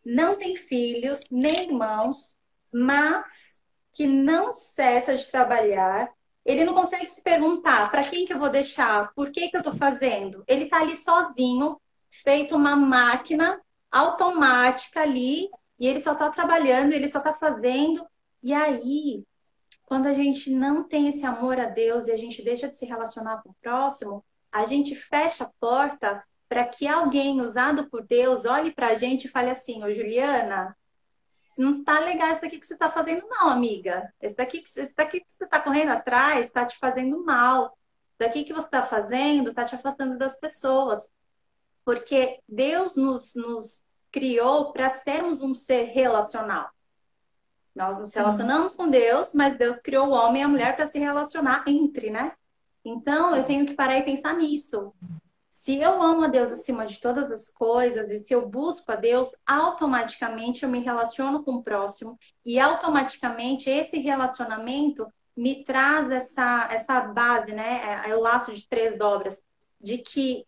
não 0.03 0.35
tem 0.35 0.57
filhos 0.57 1.27
nem 1.31 1.65
irmãos, 1.65 2.39
mas 2.73 3.61
que 3.93 4.07
não 4.07 4.55
cessa 4.55 5.15
de 5.15 5.31
trabalhar. 5.31 6.11
Ele 6.43 6.65
não 6.65 6.73
consegue 6.73 7.11
se 7.11 7.21
perguntar 7.21 7.91
para 7.91 8.03
quem 8.03 8.25
que 8.25 8.33
eu 8.33 8.39
vou 8.39 8.49
deixar, 8.49 9.13
por 9.13 9.31
que, 9.31 9.51
que 9.51 9.57
eu 9.59 9.61
estou 9.61 9.75
fazendo. 9.75 10.43
Ele 10.49 10.65
está 10.65 10.81
ali 10.81 10.97
sozinho, 10.97 11.79
feito 12.09 12.57
uma 12.57 12.75
máquina 12.75 13.61
automática 13.91 15.03
ali, 15.03 15.51
e 15.79 15.87
ele 15.87 16.01
só 16.01 16.15
está 16.15 16.31
trabalhando, 16.31 16.95
ele 16.95 17.11
só 17.11 17.19
está 17.19 17.35
fazendo. 17.35 18.07
E 18.43 18.55
aí 18.55 19.23
quando 19.93 20.07
a 20.07 20.15
gente 20.15 20.49
não 20.49 20.83
tem 20.83 21.07
esse 21.07 21.27
amor 21.27 21.61
a 21.61 21.67
Deus 21.67 22.07
e 22.07 22.13
a 22.13 22.17
gente 22.17 22.43
deixa 22.43 22.67
de 22.67 22.75
se 22.79 22.87
relacionar 22.87 23.43
com 23.43 23.51
o 23.51 23.57
próximo, 23.61 24.25
a 24.51 24.65
gente 24.65 24.95
fecha 24.95 25.45
a 25.45 25.51
porta 25.61 26.25
para 26.49 26.65
que 26.65 26.89
alguém 26.89 27.43
usado 27.43 27.91
por 27.91 28.03
Deus 28.03 28.47
olhe 28.47 28.71
para 28.71 28.87
a 28.87 28.95
gente 28.95 29.27
e 29.27 29.31
fale 29.31 29.51
assim: 29.51 29.85
Ô 29.85 29.95
Juliana, 29.95 30.75
não 31.59 31.85
tá 31.85 31.99
legal 31.99 32.33
isso 32.33 32.43
aqui 32.43 32.59
que 32.59 32.67
você 32.67 32.73
está 32.73 32.91
fazendo, 32.91 33.27
não, 33.29 33.51
amiga. 33.51 34.11
Esse 34.19 34.35
daqui, 34.35 34.65
daqui 34.97 35.21
que 35.21 35.31
você 35.31 35.45
está 35.45 35.61
correndo 35.61 35.91
atrás 35.91 36.47
está 36.47 36.65
te 36.65 36.79
fazendo 36.79 37.23
mal. 37.23 37.77
Isso 38.09 38.19
daqui 38.19 38.45
que 38.45 38.55
você 38.55 38.69
está 38.69 38.87
fazendo 38.87 39.51
está 39.51 39.67
te 39.67 39.75
afastando 39.75 40.17
das 40.17 40.41
pessoas. 40.41 41.13
Porque 41.85 42.41
Deus 42.49 42.97
nos, 42.97 43.35
nos 43.35 43.85
criou 44.11 44.73
para 44.73 44.89
sermos 44.89 45.43
um 45.43 45.55
ser 45.55 45.83
relacional. 45.89 46.71
Nós 47.75 47.99
nos 47.99 48.12
relacionamos 48.12 48.75
com 48.75 48.88
Deus, 48.88 49.33
mas 49.35 49.57
Deus 49.57 49.81
criou 49.81 50.09
o 50.09 50.12
homem 50.12 50.43
e 50.43 50.45
a 50.45 50.49
mulher 50.49 50.76
para 50.76 50.87
se 50.87 50.99
relacionar 50.99 51.64
entre, 51.67 52.11
né? 52.11 52.33
Então 52.85 53.35
eu 53.35 53.45
tenho 53.45 53.64
que 53.64 53.75
parar 53.75 53.99
e 53.99 54.02
pensar 54.02 54.37
nisso. 54.37 54.93
Se 55.50 55.76
eu 55.81 56.02
amo 56.02 56.25
a 56.25 56.29
Deus 56.29 56.50
acima 56.50 56.85
de 56.85 56.99
todas 56.99 57.31
as 57.31 57.49
coisas 57.50 58.11
e 58.11 58.19
se 58.19 58.35
eu 58.35 58.49
busco 58.49 58.91
a 58.91 58.97
Deus, 58.97 59.35
automaticamente 59.47 60.64
eu 60.64 60.69
me 60.69 60.81
relaciono 60.81 61.45
com 61.45 61.52
o 61.52 61.62
próximo 61.62 62.19
e 62.45 62.59
automaticamente 62.59 63.71
esse 63.71 63.99
relacionamento 63.99 65.07
me 65.37 65.64
traz 65.64 66.11
essa, 66.11 66.69
essa 66.71 67.00
base, 67.00 67.52
né? 67.52 68.02
É, 68.05 68.11
é 68.11 68.17
o 68.17 68.21
laço 68.21 68.52
de 68.52 68.69
três 68.69 68.99
dobras, 68.99 69.43
de 69.81 69.99
que 69.99 70.45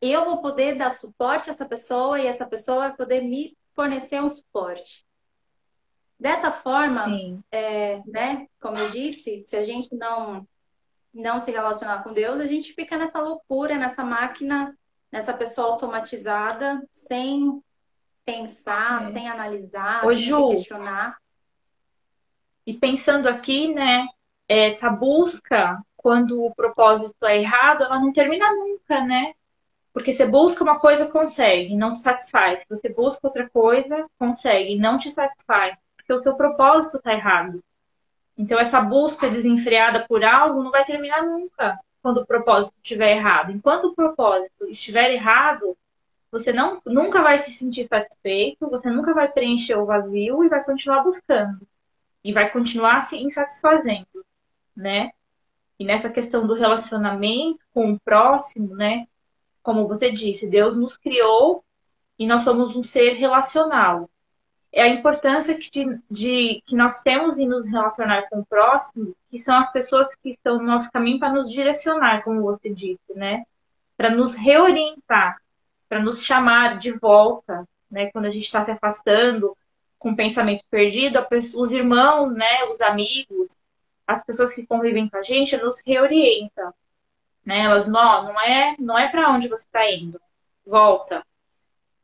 eu 0.00 0.24
vou 0.24 0.40
poder 0.40 0.76
dar 0.76 0.90
suporte 0.90 1.50
a 1.50 1.52
essa 1.52 1.66
pessoa 1.66 2.20
e 2.20 2.26
essa 2.26 2.46
pessoa 2.46 2.88
vai 2.88 2.96
poder 2.96 3.22
me 3.22 3.56
fornecer 3.74 4.22
um 4.22 4.30
suporte. 4.30 5.07
Dessa 6.18 6.50
forma, 6.50 7.04
é, 7.52 8.02
né, 8.06 8.48
como 8.60 8.76
eu 8.76 8.90
disse, 8.90 9.44
se 9.44 9.56
a 9.56 9.64
gente 9.64 9.94
não 9.94 10.46
não 11.12 11.40
se 11.40 11.50
relacionar 11.50 12.02
com 12.02 12.12
Deus, 12.12 12.40
a 12.40 12.46
gente 12.46 12.72
fica 12.74 12.96
nessa 12.96 13.20
loucura, 13.20 13.76
nessa 13.76 14.04
máquina, 14.04 14.76
nessa 15.10 15.32
pessoa 15.32 15.68
automatizada, 15.68 16.86
sem 16.92 17.62
pensar, 18.24 19.08
é. 19.08 19.12
sem 19.12 19.28
analisar, 19.28 20.04
Ô, 20.04 20.08
sem 20.08 20.18
Ju, 20.18 20.50
questionar. 20.50 21.16
E 22.66 22.74
pensando 22.74 23.28
aqui, 23.28 23.72
né, 23.72 24.06
essa 24.46 24.90
busca, 24.90 25.82
quando 25.96 26.44
o 26.44 26.54
propósito 26.54 27.24
é 27.24 27.38
errado, 27.38 27.84
ela 27.84 27.98
não 27.98 28.12
termina 28.12 28.50
nunca, 28.52 29.00
né? 29.04 29.34
Porque 29.92 30.12
você 30.12 30.26
busca 30.26 30.62
uma 30.62 30.78
coisa, 30.78 31.06
consegue, 31.06 31.74
não 31.74 31.94
te 31.94 32.00
satisfaz. 32.00 32.62
Você 32.68 32.88
busca 32.88 33.26
outra 33.26 33.48
coisa, 33.50 34.06
consegue, 34.18 34.78
não 34.78 34.98
te 34.98 35.10
satisfaz. 35.10 35.76
Porque 36.08 36.20
o 36.20 36.22
seu 36.22 36.34
propósito 36.34 36.96
está 36.96 37.12
errado. 37.12 37.62
Então, 38.36 38.58
essa 38.58 38.80
busca 38.80 39.28
desenfreada 39.28 40.06
por 40.08 40.24
algo 40.24 40.62
não 40.62 40.70
vai 40.70 40.82
terminar 40.82 41.22
nunca 41.22 41.78
quando 42.00 42.22
o 42.22 42.26
propósito 42.26 42.74
estiver 42.82 43.14
errado. 43.14 43.52
Enquanto 43.52 43.88
o 43.88 43.94
propósito 43.94 44.66
estiver 44.70 45.12
errado, 45.12 45.76
você 46.32 46.50
não, 46.50 46.80
nunca 46.86 47.22
vai 47.22 47.36
se 47.38 47.50
sentir 47.50 47.86
satisfeito, 47.86 48.70
você 48.70 48.88
nunca 48.88 49.12
vai 49.12 49.30
preencher 49.30 49.74
o 49.74 49.84
vazio 49.84 50.42
e 50.42 50.48
vai 50.48 50.64
continuar 50.64 51.02
buscando. 51.02 51.68
E 52.24 52.32
vai 52.32 52.50
continuar 52.50 53.00
se 53.00 53.22
insatisfazendo, 53.22 54.24
né? 54.74 55.10
E 55.78 55.84
nessa 55.84 56.08
questão 56.10 56.46
do 56.46 56.54
relacionamento 56.54 57.60
com 57.74 57.92
o 57.92 58.00
próximo, 58.00 58.74
né? 58.74 59.06
Como 59.62 59.86
você 59.86 60.10
disse, 60.10 60.46
Deus 60.46 60.74
nos 60.74 60.96
criou 60.96 61.62
e 62.18 62.26
nós 62.26 62.44
somos 62.44 62.74
um 62.74 62.82
ser 62.82 63.12
relacional 63.14 64.08
é 64.72 64.82
a 64.82 64.88
importância 64.88 65.56
que, 65.56 65.70
de, 65.70 66.00
de, 66.10 66.62
que 66.66 66.76
nós 66.76 67.02
temos 67.02 67.38
em 67.38 67.48
nos 67.48 67.64
relacionar 67.66 68.28
com 68.28 68.40
o 68.40 68.46
próximo, 68.46 69.14
que 69.30 69.40
são 69.40 69.56
as 69.56 69.72
pessoas 69.72 70.14
que 70.16 70.30
estão 70.30 70.58
no 70.58 70.64
nosso 70.64 70.90
caminho 70.90 71.18
para 71.18 71.32
nos 71.32 71.50
direcionar, 71.50 72.22
como 72.22 72.42
você 72.42 72.70
disse, 72.70 73.14
né? 73.14 73.44
Para 73.96 74.10
nos 74.10 74.34
reorientar, 74.34 75.40
para 75.88 76.00
nos 76.00 76.24
chamar 76.24 76.78
de 76.78 76.92
volta, 76.92 77.66
né? 77.90 78.10
Quando 78.12 78.26
a 78.26 78.30
gente 78.30 78.44
está 78.44 78.62
se 78.62 78.70
afastando 78.70 79.56
com 79.98 80.10
o 80.10 80.16
pensamento 80.16 80.64
perdido, 80.70 81.18
os 81.56 81.72
irmãos, 81.72 82.32
né? 82.32 82.64
Os 82.70 82.80
amigos, 82.82 83.56
as 84.06 84.24
pessoas 84.24 84.54
que 84.54 84.66
convivem 84.66 85.08
com 85.08 85.16
a 85.16 85.22
gente, 85.22 85.56
nos 85.56 85.82
reorientam, 85.84 86.72
né? 87.44 87.60
Elas, 87.60 87.88
não, 87.88 88.24
não 88.24 88.40
é, 88.40 88.76
não 88.78 88.98
é 88.98 89.08
para 89.08 89.30
onde 89.30 89.48
você 89.48 89.64
está 89.64 89.90
indo, 89.90 90.20
volta, 90.66 91.24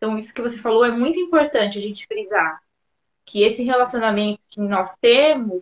então, 0.04 0.18
isso 0.18 0.34
que 0.34 0.42
você 0.42 0.58
falou 0.58 0.84
é 0.84 0.90
muito 0.90 1.18
importante 1.18 1.78
a 1.78 1.80
gente 1.80 2.06
frisar. 2.06 2.62
Que 3.24 3.42
esse 3.42 3.64
relacionamento 3.64 4.38
que 4.50 4.60
nós 4.60 4.98
temos 4.98 5.60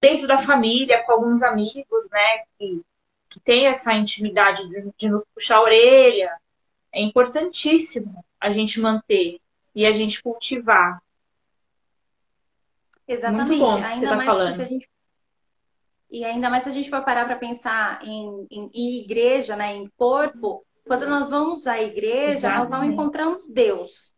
dentro 0.00 0.26
da 0.26 0.38
família, 0.38 1.02
com 1.04 1.12
alguns 1.12 1.42
amigos, 1.42 2.08
né, 2.10 2.44
que, 2.58 2.82
que 3.28 3.40
tem 3.40 3.66
essa 3.66 3.92
intimidade 3.92 4.66
de, 4.66 4.90
de 4.96 5.08
nos 5.10 5.24
puxar 5.34 5.56
a 5.56 5.62
orelha, 5.62 6.34
é 6.90 7.02
importantíssimo 7.02 8.24
a 8.40 8.50
gente 8.50 8.80
manter 8.80 9.38
e 9.74 9.84
a 9.84 9.92
gente 9.92 10.22
cultivar. 10.22 11.02
Exatamente. 13.06 13.48
Muito 13.48 13.60
bom 13.60 13.76
ainda 13.76 14.08
tá 14.08 14.16
mais 14.16 14.26
falando. 14.26 14.54
se 14.54 14.62
a 14.62 14.64
gente 14.64 14.88
e 16.08 16.24
ainda 16.24 16.48
mais 16.48 16.62
se 16.62 16.68
a 16.68 16.72
gente 16.72 16.88
for 16.88 17.02
parar 17.04 17.26
para 17.26 17.36
pensar 17.36 18.02
em, 18.02 18.46
em, 18.50 18.70
em, 18.72 19.00
igreja, 19.00 19.56
né, 19.56 19.74
em 19.74 19.88
corpo, 19.98 20.65
quando 20.86 21.06
nós 21.06 21.28
vamos 21.28 21.66
à 21.66 21.82
igreja, 21.82 22.48
Exatamente. 22.48 22.58
nós 22.58 22.68
não 22.68 22.84
encontramos 22.84 23.46
Deus. 23.46 24.14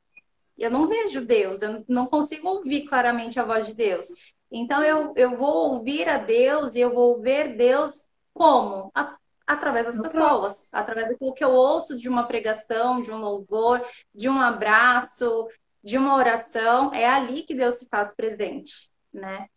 Eu 0.56 0.70
não 0.70 0.86
vejo 0.86 1.24
Deus, 1.24 1.62
eu 1.62 1.84
não 1.88 2.06
consigo 2.06 2.48
ouvir 2.48 2.82
claramente 2.82 3.40
a 3.40 3.44
voz 3.44 3.66
de 3.66 3.74
Deus. 3.74 4.08
Então 4.50 4.82
eu, 4.82 5.12
eu 5.16 5.36
vou 5.36 5.72
ouvir 5.72 6.08
a 6.08 6.18
Deus 6.18 6.74
e 6.74 6.80
eu 6.80 6.92
vou 6.92 7.20
ver 7.20 7.56
Deus 7.56 8.04
como? 8.34 8.90
A, 8.94 9.16
através 9.46 9.86
das 9.86 9.96
no 9.96 10.02
pessoas, 10.02 10.40
próximo. 10.40 10.68
através 10.72 11.08
daquilo 11.08 11.32
que 11.32 11.44
eu 11.44 11.52
ouço 11.52 11.96
de 11.96 12.08
uma 12.08 12.26
pregação, 12.26 13.00
de 13.00 13.10
um 13.10 13.18
louvor, 13.18 13.82
de 14.14 14.28
um 14.28 14.40
abraço, 14.40 15.48
de 15.82 15.96
uma 15.96 16.14
oração. 16.16 16.92
É 16.92 17.08
ali 17.08 17.42
que 17.42 17.54
Deus 17.54 17.76
se 17.76 17.86
faz 17.86 18.14
presente, 18.14 18.90
né? 19.12 19.48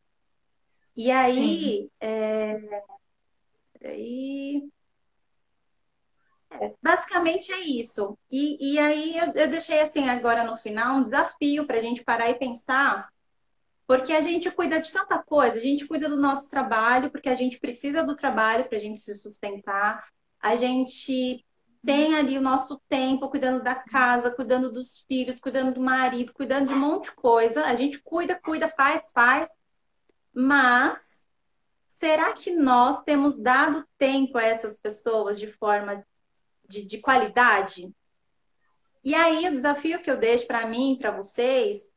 E 0.96 1.10
aí, 1.10 1.90
é... 2.00 2.58
aí 3.84 4.58
é, 4.58 4.81
basicamente 6.82 7.52
é 7.52 7.60
isso. 7.60 8.18
E, 8.30 8.74
e 8.74 8.80
aí 8.80 9.18
eu, 9.18 9.28
eu, 9.34 9.48
deixei 9.50 9.82
assim 9.82 10.10
agora 10.10 10.44
no 10.44 10.58
final 10.58 10.98
um 10.98 11.04
desafio 11.04 11.66
para 11.66 11.78
a 11.78 11.82
gente 11.82 12.04
parar 12.04 12.30
e 12.30 12.36
pensar, 12.36 13.10
porque 13.88 14.14
a 14.14 14.22
gente 14.22 14.50
cuida 14.52 14.80
de 14.80 14.92
tanta 14.92 15.20
coisa, 15.20 15.58
a 15.58 15.62
gente 15.62 15.88
cuida 15.88 16.08
do 16.08 16.18
nosso 16.18 16.50
trabalho, 16.50 17.10
porque 17.10 17.30
a 17.30 17.36
gente 17.36 17.60
precisa 17.60 18.04
do 18.04 18.16
trabalho 18.16 18.66
para 18.66 18.78
a 18.78 18.82
gente 18.82 19.00
se 19.00 19.16
sustentar, 19.16 20.08
a 20.40 20.56
gente 20.56 21.46
tem 21.86 22.16
ali 22.16 22.38
o 22.38 22.42
nosso 22.42 22.80
tempo 22.88 23.30
cuidando 23.30 23.64
da 23.64 23.76
casa, 23.76 24.32
cuidando 24.32 24.72
dos 24.72 25.00
filhos, 25.08 25.40
cuidando 25.40 25.74
do 25.74 25.82
marido, 25.82 26.34
cuidando 26.34 26.68
de 26.68 26.74
um 26.74 26.80
monte 26.80 27.06
de 27.06 27.16
coisa. 27.16 27.66
A 27.66 27.76
gente 27.76 28.00
cuida, 28.04 28.40
cuida, 28.40 28.70
faz, 28.70 29.12
faz. 29.12 29.50
Mas 30.34 31.00
será 31.88 32.34
que 32.34 32.52
nós 32.52 33.04
temos 33.04 33.42
dado 33.42 33.86
tempo 33.98 34.38
a 34.38 34.44
essas 34.44 34.78
pessoas 34.78 35.40
de 35.40 35.48
forma 35.48 36.06
de, 36.72 36.86
de 36.86 36.98
qualidade? 37.00 37.94
E 39.04 39.14
aí, 39.14 39.48
o 39.48 39.52
desafio 39.52 40.02
que 40.02 40.10
eu 40.10 40.18
deixo 40.18 40.48
para 40.48 40.66
mim, 40.66 40.98
para 41.00 41.12
vocês, 41.12 41.94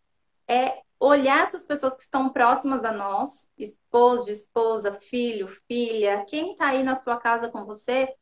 é 0.48 0.82
olhar 0.98 1.44
essas 1.44 1.66
pessoas 1.66 1.94
que 1.94 2.02
estão 2.02 2.30
próximas 2.30 2.84
a 2.84 2.92
nós, 2.92 3.50
esposo, 3.58 4.28
esposa, 4.28 4.98
filho, 5.10 5.48
filha, 5.68 6.24
quem 6.26 6.52
está 6.52 6.68
aí 6.68 6.82
na 6.82 6.96
sua 6.96 7.18
casa 7.18 7.48
com 7.48 7.64
você, 7.64 8.14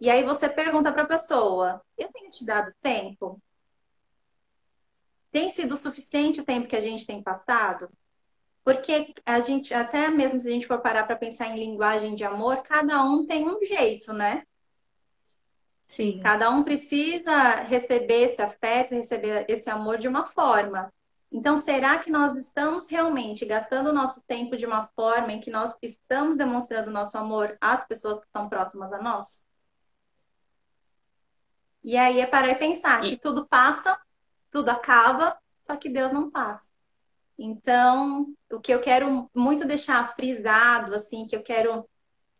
e 0.00 0.10
aí 0.10 0.22
você 0.22 0.48
pergunta 0.48 0.92
para 0.92 1.02
a 1.02 1.06
pessoa: 1.06 1.82
eu 1.96 2.10
tenho 2.12 2.30
te 2.30 2.44
dado 2.44 2.72
tempo? 2.82 3.40
Tem 5.30 5.50
sido 5.50 5.76
suficiente 5.76 6.40
o 6.40 6.44
tempo 6.44 6.68
que 6.68 6.76
a 6.76 6.80
gente 6.80 7.06
tem 7.06 7.22
passado? 7.22 7.88
Porque 8.64 9.14
a 9.24 9.40
gente, 9.40 9.72
até 9.72 10.10
mesmo 10.10 10.40
se 10.40 10.48
a 10.48 10.50
gente 10.50 10.66
for 10.66 10.80
parar 10.80 11.04
para 11.04 11.16
pensar 11.16 11.48
em 11.48 11.58
linguagem 11.58 12.14
de 12.14 12.24
amor, 12.24 12.62
cada 12.62 13.02
um 13.04 13.24
tem 13.24 13.48
um 13.48 13.62
jeito, 13.62 14.12
né? 14.12 14.44
Sim. 15.86 16.20
Cada 16.20 16.50
um 16.50 16.62
precisa 16.62 17.62
receber 17.62 18.24
esse 18.24 18.42
afeto, 18.42 18.94
receber 18.94 19.46
esse 19.48 19.70
amor 19.70 19.98
de 19.98 20.08
uma 20.08 20.26
forma. 20.26 20.92
Então, 21.30 21.56
será 21.56 21.98
que 21.98 22.10
nós 22.10 22.36
estamos 22.36 22.88
realmente 22.88 23.44
gastando 23.44 23.90
o 23.90 23.92
nosso 23.92 24.22
tempo 24.26 24.56
de 24.56 24.64
uma 24.66 24.86
forma 24.88 25.32
em 25.32 25.40
que 25.40 25.50
nós 25.50 25.74
estamos 25.82 26.36
demonstrando 26.36 26.90
nosso 26.90 27.16
amor 27.18 27.56
às 27.60 27.86
pessoas 27.86 28.20
que 28.20 28.26
estão 28.26 28.48
próximas 28.48 28.92
a 28.92 29.02
nós? 29.02 29.44
E 31.84 31.96
aí 31.96 32.20
é 32.20 32.26
parar 32.26 32.48
e 32.48 32.54
pensar 32.56 33.02
que 33.02 33.16
tudo 33.16 33.46
passa, 33.46 33.98
tudo 34.50 34.70
acaba, 34.70 35.36
só 35.62 35.76
que 35.76 35.88
Deus 35.88 36.12
não 36.12 36.30
passa. 36.30 36.70
Então, 37.38 38.34
o 38.50 38.58
que 38.60 38.72
eu 38.72 38.80
quero 38.80 39.30
muito 39.34 39.66
deixar 39.66 40.14
frisado, 40.16 40.94
assim, 40.94 41.26
que 41.26 41.36
eu 41.36 41.42
quero 41.42 41.88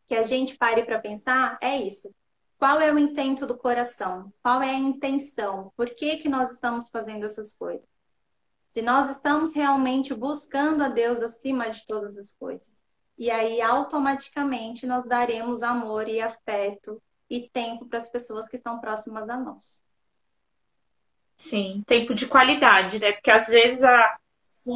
que 0.07 0.15
a 0.15 0.23
gente 0.23 0.57
pare 0.57 0.85
para 0.85 1.01
pensar 1.01 1.59
é 1.61 1.77
isso. 1.77 2.13
Qual 2.59 2.81
é 2.81 2.93
o 2.93 2.99
intento 2.99 3.47
do 3.47 3.57
coração? 3.57 4.33
Qual 4.43 4.63
é 4.63 4.71
a 4.71 4.79
intenção? 4.79 5.73
Por 5.77 5.91
que, 5.91 6.17
que 6.17 6.29
nós 6.29 6.51
estamos 6.51 6.89
fazendo 6.89 7.27
essas 7.27 7.53
coisas? 7.53 7.87
Se 8.71 8.83
nós 8.83 9.11
estamos 9.11 9.55
realmente 9.55 10.15
buscando 10.15 10.83
a 10.83 10.89
Deus 10.89 11.21
acima 11.23 11.71
de 11.71 11.85
todas 11.87 12.17
as 12.17 12.33
coisas. 12.33 12.83
E 13.19 13.31
aí, 13.31 13.61
automaticamente, 13.63 14.87
nós 14.87 15.05
daremos 15.05 15.63
amor 15.63 16.09
e 16.09 16.21
afeto 16.21 17.03
e 17.29 17.49
tempo 17.49 17.87
para 17.87 17.99
as 17.99 18.09
pessoas 18.09 18.49
que 18.49 18.57
estão 18.57 18.79
próximas 18.79 19.29
a 19.29 19.37
nós. 19.37 19.83
Sim, 21.37 21.83
tempo 21.87 22.15
de 22.15 22.27
qualidade, 22.27 22.99
né? 22.99 23.13
Porque 23.13 23.31
às 23.31 23.47
vezes 23.47 23.83
a, 23.83 24.19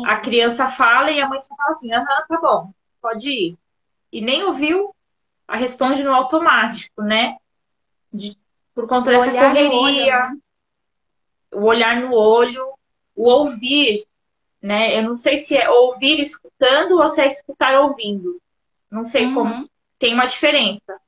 a 0.06 0.20
criança 0.20 0.68
fala 0.68 1.10
e 1.10 1.20
a 1.20 1.28
mãe 1.28 1.40
só 1.40 1.54
fala 1.54 1.70
assim: 1.70 1.92
aham, 1.92 2.24
tá 2.28 2.40
bom, 2.40 2.72
pode 3.00 3.30
ir. 3.30 3.58
E 4.12 4.20
nem 4.20 4.42
ouviu, 4.44 4.94
a 5.46 5.56
responde 5.56 6.02
no 6.02 6.12
automático, 6.12 7.02
né? 7.02 7.36
De, 8.12 8.36
por 8.74 8.86
conta 8.86 9.10
dessa 9.10 9.30
correria, 9.30 10.30
né? 10.30 10.38
o 11.52 11.64
olhar 11.64 12.00
no 12.00 12.14
olho, 12.14 12.72
o 13.14 13.28
ouvir, 13.28 14.06
né? 14.60 14.96
Eu 14.98 15.02
não 15.02 15.18
sei 15.18 15.38
se 15.38 15.56
é 15.56 15.68
ouvir 15.68 16.20
escutando 16.20 16.98
ou 16.98 17.08
se 17.08 17.20
é 17.20 17.26
escutar 17.26 17.80
ouvindo. 17.80 18.40
Não 18.90 19.04
sei 19.04 19.26
uhum. 19.26 19.34
como. 19.34 19.70
Tem 19.98 20.14
uma 20.14 20.26
diferença. 20.26 21.00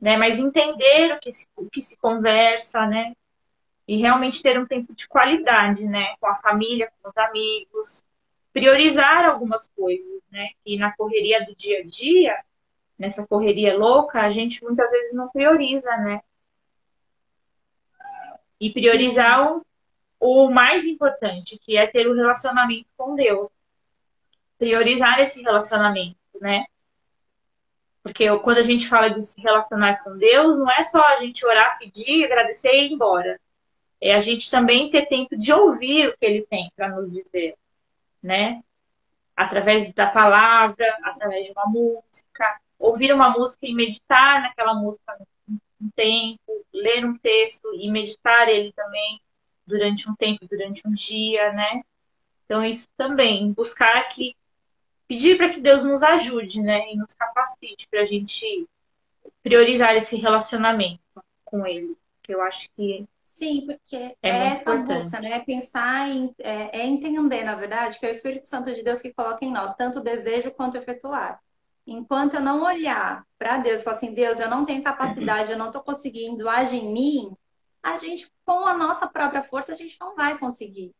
Né? 0.00 0.16
Mas 0.16 0.38
entender 0.38 1.14
o 1.14 1.20
que, 1.20 1.32
se, 1.32 1.46
o 1.56 1.68
que 1.68 1.80
se 1.80 1.98
conversa, 1.98 2.86
né? 2.86 3.14
E 3.88 3.96
realmente 3.96 4.42
ter 4.42 4.58
um 4.58 4.66
tempo 4.66 4.94
de 4.94 5.06
qualidade, 5.06 5.84
né? 5.84 6.14
Com 6.20 6.26
a 6.26 6.36
família, 6.36 6.90
com 7.02 7.08
os 7.08 7.16
amigos. 7.16 8.04
Priorizar 8.52 9.26
algumas 9.26 9.68
coisas, 9.68 10.20
né? 10.30 10.50
E 10.64 10.76
na 10.76 10.94
correria 10.96 11.44
do 11.44 11.54
dia 11.54 11.80
a 11.80 11.84
dia, 11.84 12.36
nessa 12.98 13.26
correria 13.26 13.76
louca, 13.76 14.20
a 14.20 14.30
gente 14.30 14.62
muitas 14.64 14.90
vezes 14.90 15.14
não 15.14 15.28
prioriza, 15.28 15.96
né? 15.98 16.20
E 18.60 18.72
priorizar 18.72 19.52
o, 19.52 19.66
o 20.18 20.50
mais 20.50 20.84
importante, 20.86 21.58
que 21.58 21.76
é 21.76 21.86
ter 21.86 22.06
o 22.06 22.12
um 22.12 22.16
relacionamento 22.16 22.86
com 22.96 23.14
Deus. 23.14 23.50
Priorizar 24.58 25.20
esse 25.20 25.42
relacionamento, 25.42 26.16
né? 26.40 26.64
Porque 28.02 28.24
quando 28.38 28.58
a 28.58 28.62
gente 28.62 28.88
fala 28.88 29.08
de 29.08 29.20
se 29.20 29.38
relacionar 29.40 30.02
com 30.02 30.16
Deus, 30.16 30.56
não 30.56 30.70
é 30.70 30.84
só 30.84 31.02
a 31.02 31.16
gente 31.16 31.44
orar, 31.44 31.76
pedir, 31.78 32.24
agradecer 32.24 32.70
e 32.70 32.86
ir 32.86 32.92
embora. 32.92 33.38
É 34.00 34.14
a 34.14 34.20
gente 34.20 34.50
também 34.50 34.90
ter 34.90 35.06
tempo 35.06 35.36
de 35.36 35.52
ouvir 35.52 36.08
o 36.08 36.16
que 36.16 36.24
ele 36.24 36.46
tem 36.46 36.70
para 36.76 36.88
nos 36.88 37.10
dizer, 37.12 37.56
né? 38.22 38.62
Através 39.34 39.92
da 39.92 40.06
palavra, 40.06 40.96
através 41.02 41.46
de 41.46 41.52
uma 41.52 41.66
música, 41.66 42.60
ouvir 42.78 43.12
uma 43.12 43.30
música 43.30 43.66
e 43.66 43.74
meditar 43.74 44.42
naquela 44.42 44.74
música 44.74 45.16
um 45.80 45.90
tempo, 45.94 46.64
ler 46.72 47.04
um 47.04 47.16
texto 47.18 47.68
e 47.74 47.90
meditar 47.90 48.48
ele 48.48 48.72
também 48.72 49.20
durante 49.66 50.08
um 50.08 50.14
tempo, 50.14 50.46
durante 50.48 50.86
um 50.86 50.92
dia, 50.92 51.52
né? 51.52 51.82
Então 52.44 52.64
isso 52.64 52.88
também, 52.96 53.52
buscar 53.52 54.08
que 54.08 54.34
pedir 55.08 55.36
para 55.36 55.50
que 55.50 55.60
Deus 55.60 55.84
nos 55.84 56.02
ajude, 56.02 56.60
né, 56.60 56.92
e 56.92 56.96
nos 56.96 57.14
capacite 57.14 57.86
para 57.88 58.02
a 58.02 58.04
gente 58.04 58.66
priorizar 59.42 59.94
esse 59.96 60.16
relacionamento 60.16 61.00
com 61.44 61.66
Ele, 61.66 61.96
que 62.22 62.34
eu 62.34 62.40
acho 62.42 62.68
que 62.76 63.06
sim, 63.20 63.66
porque 63.66 63.96
é, 63.96 64.16
é 64.22 64.30
essa 64.48 64.74
importante. 64.74 65.04
busca, 65.04 65.20
né, 65.20 65.40
pensar 65.40 66.08
em 66.08 66.34
é, 66.38 66.80
é, 66.80 66.86
entender, 66.86 67.44
na 67.44 67.54
verdade, 67.54 67.98
que 67.98 68.06
é 68.06 68.08
o 68.08 68.12
Espírito 68.12 68.46
Santo 68.46 68.74
de 68.74 68.82
Deus 68.82 69.00
que 69.00 69.12
coloca 69.12 69.44
em 69.44 69.52
nós 69.52 69.74
tanto 69.74 69.98
o 69.98 70.02
desejo 70.02 70.50
quanto 70.50 70.76
efetuar. 70.76 71.40
Enquanto 71.86 72.34
eu 72.34 72.40
não 72.40 72.64
olhar 72.64 73.24
para 73.38 73.58
Deus 73.58 73.82
falar 73.82 73.96
assim, 73.96 74.12
Deus, 74.12 74.40
eu 74.40 74.50
não 74.50 74.64
tenho 74.64 74.82
capacidade, 74.82 75.52
eu 75.52 75.58
não 75.58 75.66
estou 75.66 75.82
conseguindo, 75.82 76.48
age 76.48 76.76
em 76.76 76.92
mim, 76.92 77.36
a 77.82 77.98
gente, 77.98 78.28
com 78.44 78.66
a 78.66 78.76
nossa 78.76 79.06
própria 79.06 79.44
força, 79.44 79.72
a 79.72 79.76
gente 79.76 79.96
não 80.00 80.16
vai 80.16 80.36
conseguir. 80.36 80.92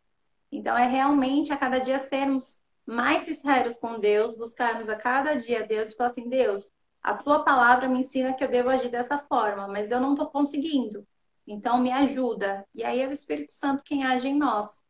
Então, 0.53 0.79
é 0.79 0.87
realmente 0.87 1.53
a 1.53 1.57
cada 1.57 1.81
dia 1.81 1.99
sermos 1.99 2.61
mais 2.87 3.23
sinceros 3.23 3.77
com 3.77 3.99
Deus, 3.99 4.37
buscarmos 4.37 4.89
a 4.89 4.95
cada 4.95 5.35
dia 5.35 5.67
Deus 5.67 5.91
e 5.91 5.97
falar 5.97 6.11
assim: 6.11 6.29
Deus, 6.29 6.71
a 7.03 7.15
tua 7.15 7.43
palavra 7.43 7.89
me 7.89 7.99
ensina 7.99 8.33
que 8.33 8.45
eu 8.45 8.49
devo 8.49 8.71
agir 8.71 8.89
dessa 8.89 9.19
forma, 9.19 9.67
mas 9.67 9.91
eu 9.91 10.01
não 10.01 10.13
estou 10.13 10.29
conseguindo. 10.29 11.05
Então, 11.45 11.79
me 11.79 11.91
ajuda. 11.91 12.65
E 12.73 12.85
aí 12.85 13.01
é 13.01 13.09
o 13.09 13.13
Espírito 13.13 13.53
Santo 13.53 13.83
quem 13.83 14.05
age 14.05 14.29
em 14.29 14.39
nós, 14.39 14.83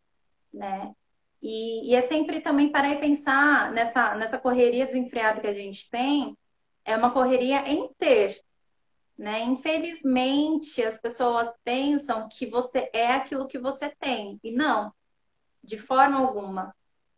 né? 0.52 0.94
E, 1.48 1.90
e 1.90 1.94
é 1.94 2.02
sempre 2.02 2.40
também 2.40 2.72
parar 2.72 2.90
e 2.90 2.98
pensar 2.98 3.70
nessa, 3.70 4.16
nessa 4.16 4.36
correria 4.36 4.84
desenfreada 4.84 5.40
que 5.40 5.46
a 5.46 5.54
gente 5.54 5.88
tem, 5.88 6.36
é 6.84 6.96
uma 6.96 7.12
correria 7.12 7.60
em 7.70 7.88
ter. 7.96 8.42
Né? 9.16 9.42
Infelizmente, 9.44 10.82
as 10.82 10.98
pessoas 10.98 11.54
pensam 11.62 12.28
que 12.28 12.46
você 12.46 12.90
é 12.92 13.12
aquilo 13.12 13.46
que 13.46 13.60
você 13.60 13.88
tem. 13.90 14.40
E 14.42 14.50
não, 14.50 14.92
de 15.62 15.78
forma 15.78 16.18
alguma. 16.18 16.74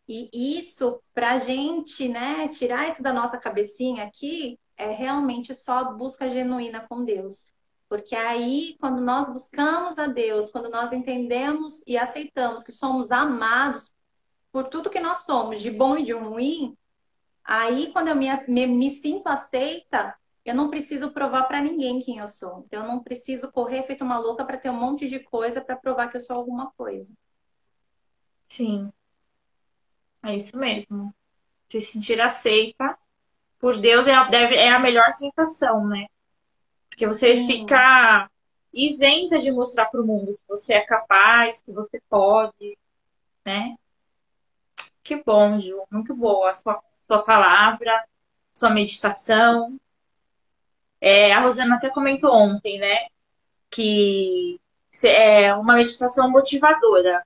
E 0.07 0.29
isso, 0.31 1.01
para 1.11 1.31
a 1.31 1.39
gente 1.39 2.07
né, 2.07 2.47
tirar 2.49 2.87
isso 2.87 3.01
da 3.01 3.11
nossa 3.11 3.35
cabecinha 3.35 4.03
aqui, 4.03 4.59
é 4.77 4.91
realmente 4.91 5.55
só 5.55 5.91
busca 5.93 6.29
genuína 6.29 6.81
com 6.87 7.03
Deus. 7.03 7.47
Porque 7.87 8.15
aí, 8.15 8.77
quando 8.79 9.01
nós 9.01 9.27
buscamos 9.27 9.97
a 9.97 10.05
Deus, 10.05 10.51
quando 10.51 10.69
nós 10.69 10.93
entendemos 10.93 11.81
e 11.87 11.97
aceitamos 11.97 12.61
que 12.61 12.71
somos 12.71 13.09
amados 13.09 13.91
por 14.51 14.67
tudo 14.67 14.89
que 14.89 14.99
nós 14.99 15.19
somos, 15.19 15.61
de 15.61 15.71
bom 15.71 15.97
e 15.97 16.03
de 16.03 16.13
ruim, 16.13 16.77
aí 17.43 17.91
quando 17.91 18.09
eu 18.09 18.15
me, 18.15 18.27
me, 18.47 18.67
me 18.67 18.89
sinto 18.89 19.27
aceita, 19.27 20.15
eu 20.45 20.55
não 20.55 20.69
preciso 20.69 21.11
provar 21.11 21.43
para 21.43 21.61
ninguém 21.61 22.01
quem 22.01 22.17
eu 22.17 22.27
sou. 22.27 22.63
Então, 22.65 22.83
eu 22.83 22.87
não 22.87 23.03
preciso 23.03 23.51
correr 23.51 23.83
feito 23.83 24.03
uma 24.03 24.17
louca 24.17 24.43
para 24.45 24.57
ter 24.57 24.69
um 24.69 24.79
monte 24.79 25.07
de 25.07 25.19
coisa 25.19 25.61
para 25.61 25.75
provar 25.75 26.07
que 26.07 26.17
eu 26.17 26.21
sou 26.21 26.35
alguma 26.35 26.71
coisa. 26.71 27.13
Sim. 28.47 28.91
É 30.23 30.35
isso 30.35 30.57
mesmo. 30.57 31.13
Se 31.69 31.79
sentir 31.81 32.19
aceita 32.19 32.97
por 33.59 33.77
Deus 33.77 34.07
é 34.07 34.13
a, 34.13 34.23
deve, 34.23 34.55
é 34.55 34.69
a 34.69 34.79
melhor 34.79 35.11
sensação, 35.11 35.85
né? 35.85 36.07
Porque 36.89 37.05
você 37.05 37.35
Sim. 37.35 37.47
fica 37.47 38.29
isenta 38.73 39.37
de 39.37 39.51
mostrar 39.51 39.85
para 39.85 40.01
o 40.01 40.05
mundo 40.05 40.33
que 40.33 40.47
você 40.47 40.73
é 40.73 40.81
capaz, 40.81 41.61
que 41.61 41.71
você 41.71 42.01
pode, 42.09 42.77
né? 43.45 43.75
Que 45.09 45.15
bom, 45.15 45.59
Ju. 45.59 45.81
Muito 45.89 46.15
boa 46.15 46.51
a 46.51 46.53
sua, 46.53 46.79
sua 47.07 47.23
palavra, 47.23 48.05
sua 48.53 48.69
meditação. 48.69 49.79
É, 51.01 51.33
a 51.33 51.39
Rosana 51.39 51.77
até 51.77 51.89
comentou 51.89 52.31
ontem, 52.31 52.77
né? 52.77 53.07
Que 53.71 54.59
é 55.03 55.51
uma 55.55 55.73
meditação 55.73 56.29
motivadora. 56.29 57.25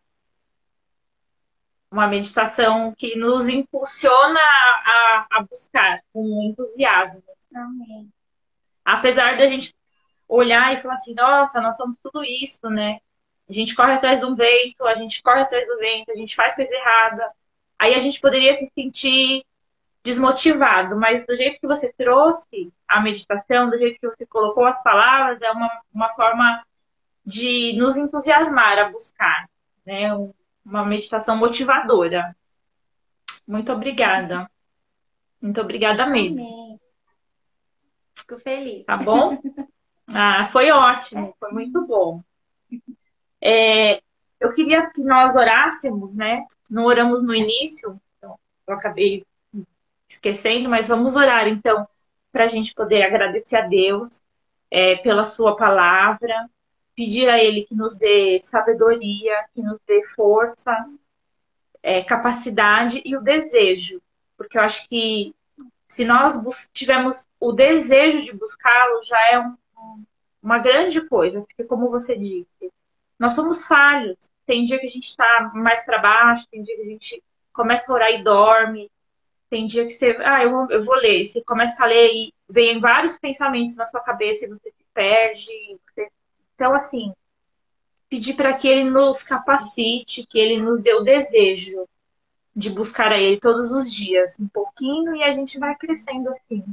Uma 1.91 2.07
meditação 2.07 2.95
que 2.95 3.17
nos 3.17 3.49
impulsiona 3.49 4.39
a, 4.39 5.27
a 5.31 5.43
buscar 5.43 6.01
com 6.13 6.41
entusiasmo. 6.41 7.21
Amém. 7.53 8.09
Apesar 8.85 9.35
da 9.35 9.45
gente 9.45 9.75
olhar 10.25 10.73
e 10.73 10.77
falar 10.77 10.93
assim, 10.93 11.13
nossa, 11.15 11.59
nós 11.59 11.75
somos 11.75 11.97
tudo 12.01 12.23
isso, 12.23 12.69
né? 12.69 13.01
A 13.49 13.51
gente 13.51 13.75
corre 13.75 13.91
atrás 13.91 14.21
do 14.21 14.33
vento, 14.33 14.85
a 14.85 14.95
gente 14.95 15.21
corre 15.21 15.41
atrás 15.41 15.67
do 15.67 15.77
vento, 15.79 16.11
a 16.11 16.15
gente 16.15 16.33
faz 16.33 16.55
coisa 16.55 16.73
errada, 16.73 17.29
Aí 17.83 17.95
a 17.95 17.99
gente 17.99 18.21
poderia 18.21 18.55
se 18.55 18.71
sentir 18.73 19.45
desmotivado, 20.05 20.95
mas 20.95 21.25
do 21.25 21.35
jeito 21.35 21.59
que 21.59 21.67
você 21.67 21.91
trouxe 21.91 22.71
a 22.87 23.01
meditação, 23.01 23.69
do 23.69 23.77
jeito 23.77 23.99
que 23.99 24.07
você 24.07 24.25
colocou 24.25 24.63
as 24.63 24.81
palavras, 24.81 25.41
é 25.41 25.51
uma, 25.51 25.81
uma 25.93 26.09
forma 26.13 26.65
de 27.25 27.73
nos 27.73 27.97
entusiasmar 27.97 28.79
a 28.79 28.89
buscar, 28.89 29.49
né? 29.85 30.15
Uma 30.65 30.85
meditação 30.85 31.35
motivadora. 31.35 32.33
Muito 33.45 33.73
obrigada. 33.73 34.49
Muito 35.41 35.59
obrigada 35.59 36.05
mesmo. 36.05 36.39
Amém. 36.39 36.79
Fico 38.15 38.39
feliz. 38.39 38.85
Tá 38.85 38.95
bom? 38.95 39.37
Ah, 40.07 40.45
foi 40.45 40.71
ótimo, 40.71 41.35
foi 41.37 41.51
muito 41.51 41.85
bom. 41.85 42.23
É, 43.45 44.01
eu 44.39 44.53
queria 44.53 44.89
que 44.89 45.03
nós 45.03 45.35
orássemos, 45.35 46.15
né? 46.15 46.45
Não 46.73 46.85
oramos 46.85 47.21
no 47.21 47.35
início, 47.35 48.01
então 48.17 48.37
eu 48.65 48.73
acabei 48.73 49.23
esquecendo, 50.09 50.67
mas 50.67 50.87
vamos 50.87 51.15
orar 51.15 51.47
então 51.47 51.87
para 52.31 52.45
a 52.45 52.47
gente 52.47 52.73
poder 52.73 53.03
agradecer 53.03 53.57
a 53.57 53.67
Deus 53.67 54.23
é, 54.71 54.95
pela 54.95 55.23
Sua 55.23 55.55
palavra, 55.55 56.49
pedir 56.95 57.29
a 57.29 57.37
Ele 57.37 57.63
que 57.63 57.75
nos 57.75 57.95
dê 57.95 58.39
sabedoria, 58.41 59.45
que 59.53 59.61
nos 59.61 59.79
dê 59.85 60.03
força, 60.15 60.75
é, 61.83 62.01
capacidade 62.03 63.01
e 63.05 63.15
o 63.15 63.21
desejo, 63.21 64.01
porque 64.35 64.57
eu 64.57 64.63
acho 64.63 64.89
que 64.89 65.35
se 65.87 66.03
nós 66.05 66.41
tivermos 66.73 67.27
o 67.39 67.51
desejo 67.51 68.23
de 68.23 68.33
buscá-lo, 68.33 69.03
já 69.03 69.19
é 69.31 69.39
um, 69.39 69.55
uma 70.41 70.57
grande 70.57 71.07
coisa, 71.07 71.41
porque 71.41 71.63
como 71.65 71.91
você 71.91 72.17
disse, 72.17 72.73
nós 73.19 73.33
somos 73.33 73.67
falhos, 73.67 74.17
tem 74.45 74.65
dia 74.65 74.79
que 74.79 74.87
a 74.87 74.89
gente 74.89 75.07
está 75.07 75.51
mais 75.53 75.83
para 75.85 75.99
baixo, 75.99 76.47
tem 76.49 76.63
dia 76.63 76.75
que 76.75 76.81
a 76.81 76.89
gente 76.89 77.23
começa 77.51 77.91
a 77.91 77.95
orar 77.95 78.11
e 78.11 78.23
dorme. 78.23 78.91
Tem 79.49 79.67
dia 79.67 79.85
que 79.85 79.91
você, 79.91 80.17
ah, 80.19 80.43
eu 80.43 80.51
vou, 80.51 80.71
eu 80.71 80.83
vou 80.83 80.95
ler. 80.95 81.25
Você 81.25 81.41
começa 81.43 81.81
a 81.83 81.85
ler 81.85 82.11
e 82.11 82.33
vem 82.49 82.79
vários 82.79 83.17
pensamentos 83.19 83.75
na 83.75 83.87
sua 83.87 84.01
cabeça 84.01 84.45
e 84.45 84.49
você 84.49 84.71
se 84.71 84.85
perde. 84.93 85.51
Você... 85.93 86.09
Então, 86.55 86.73
assim, 86.73 87.13
pedir 88.09 88.35
para 88.35 88.53
que 88.53 88.67
ele 88.67 88.89
nos 88.89 89.23
capacite, 89.23 90.25
que 90.25 90.39
ele 90.39 90.61
nos 90.61 90.81
dê 90.81 90.93
o 90.93 91.03
desejo 91.03 91.87
de 92.55 92.69
buscar 92.69 93.11
a 93.11 93.17
ele 93.17 93.39
todos 93.39 93.71
os 93.71 93.91
dias, 93.91 94.35
um 94.39 94.47
pouquinho, 94.47 95.15
e 95.15 95.23
a 95.23 95.33
gente 95.33 95.57
vai 95.57 95.75
crescendo 95.75 96.29
assim. 96.29 96.63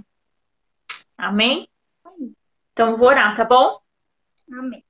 Amém? 1.16 1.68
Então, 2.72 2.96
vou 2.96 3.08
orar, 3.08 3.36
tá 3.36 3.44
bom? 3.44 3.80
Amém. 4.52 4.84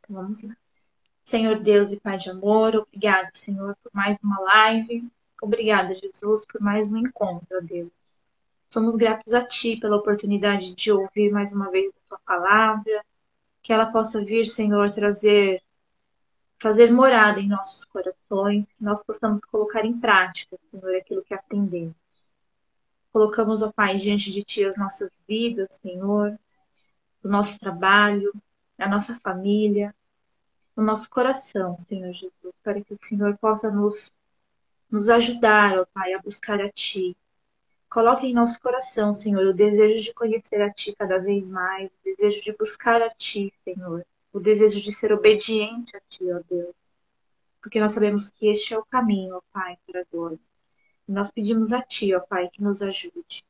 Então, 0.00 0.16
vamos 0.16 0.42
lá. 0.42 0.54
Senhor 1.24 1.58
Deus 1.58 1.90
e 1.90 1.98
Pai 1.98 2.18
de 2.18 2.28
amor, 2.28 2.76
obrigada, 2.76 3.30
Senhor, 3.32 3.74
por 3.82 3.90
mais 3.94 4.18
uma 4.22 4.38
live. 4.40 5.08
Obrigada, 5.40 5.94
Jesus, 5.94 6.44
por 6.44 6.60
mais 6.60 6.90
um 6.92 6.98
encontro, 6.98 7.62
Deus. 7.62 7.90
Somos 8.68 8.94
gratos 8.94 9.32
a 9.32 9.42
Ti 9.42 9.76
pela 9.76 9.96
oportunidade 9.96 10.74
de 10.74 10.92
ouvir 10.92 11.32
mais 11.32 11.50
uma 11.52 11.70
vez 11.70 11.90
a 11.90 12.08
Tua 12.08 12.18
palavra, 12.26 13.04
que 13.62 13.72
ela 13.72 13.86
possa 13.86 14.22
vir, 14.22 14.46
Senhor, 14.46 14.90
trazer, 14.90 15.62
fazer 16.58 16.92
morada 16.92 17.40
em 17.40 17.48
nossos 17.48 17.84
corações, 17.86 18.66
que 18.76 18.84
nós 18.84 19.02
possamos 19.02 19.40
colocar 19.42 19.82
em 19.84 19.98
prática, 19.98 20.58
Senhor, 20.70 20.94
aquilo 20.94 21.24
que 21.24 21.32
aprendemos. 21.32 21.94
Colocamos, 23.10 23.62
ó 23.62 23.72
Pai, 23.72 23.96
diante 23.96 24.30
de 24.30 24.44
Ti 24.44 24.66
as 24.66 24.76
nossas 24.76 25.10
vidas, 25.26 25.78
Senhor, 25.80 26.38
o 27.22 27.28
nosso 27.28 27.58
trabalho, 27.58 28.30
a 28.78 28.86
nossa 28.86 29.18
família, 29.20 29.94
no 30.76 30.82
nosso 30.82 31.08
coração, 31.08 31.78
Senhor 31.88 32.12
Jesus, 32.12 32.58
para 32.62 32.80
que 32.80 32.94
o 32.94 32.98
Senhor 33.00 33.36
possa 33.38 33.70
nos, 33.70 34.12
nos 34.90 35.08
ajudar, 35.08 35.78
ó 35.78 35.86
Pai, 35.92 36.12
a 36.14 36.20
buscar 36.20 36.60
a 36.60 36.68
Ti. 36.68 37.16
Coloque 37.88 38.26
em 38.26 38.34
nosso 38.34 38.60
coração, 38.60 39.14
Senhor, 39.14 39.46
o 39.46 39.54
desejo 39.54 40.02
de 40.02 40.12
conhecer 40.12 40.60
a 40.60 40.72
Ti 40.72 40.94
cada 40.98 41.18
vez 41.18 41.44
mais, 41.46 41.90
o 41.90 42.04
desejo 42.04 42.42
de 42.42 42.52
buscar 42.52 43.00
a 43.00 43.10
Ti, 43.10 43.52
Senhor, 43.62 44.04
o 44.32 44.40
desejo 44.40 44.80
de 44.80 44.92
ser 44.92 45.12
obediente 45.12 45.96
a 45.96 46.00
Ti, 46.08 46.24
ó 46.32 46.40
Deus. 46.50 46.74
Porque 47.60 47.80
nós 47.80 47.92
sabemos 47.92 48.30
que 48.30 48.48
este 48.48 48.74
é 48.74 48.78
o 48.78 48.84
caminho, 48.84 49.36
ó 49.36 49.40
Pai, 49.52 49.78
para 49.86 50.00
a 50.00 50.04
glória. 50.10 50.38
E 51.06 51.12
nós 51.12 51.30
pedimos 51.30 51.72
a 51.72 51.80
Ti, 51.82 52.14
ó 52.14 52.20
Pai, 52.20 52.48
que 52.52 52.62
nos 52.62 52.82
ajude. 52.82 53.44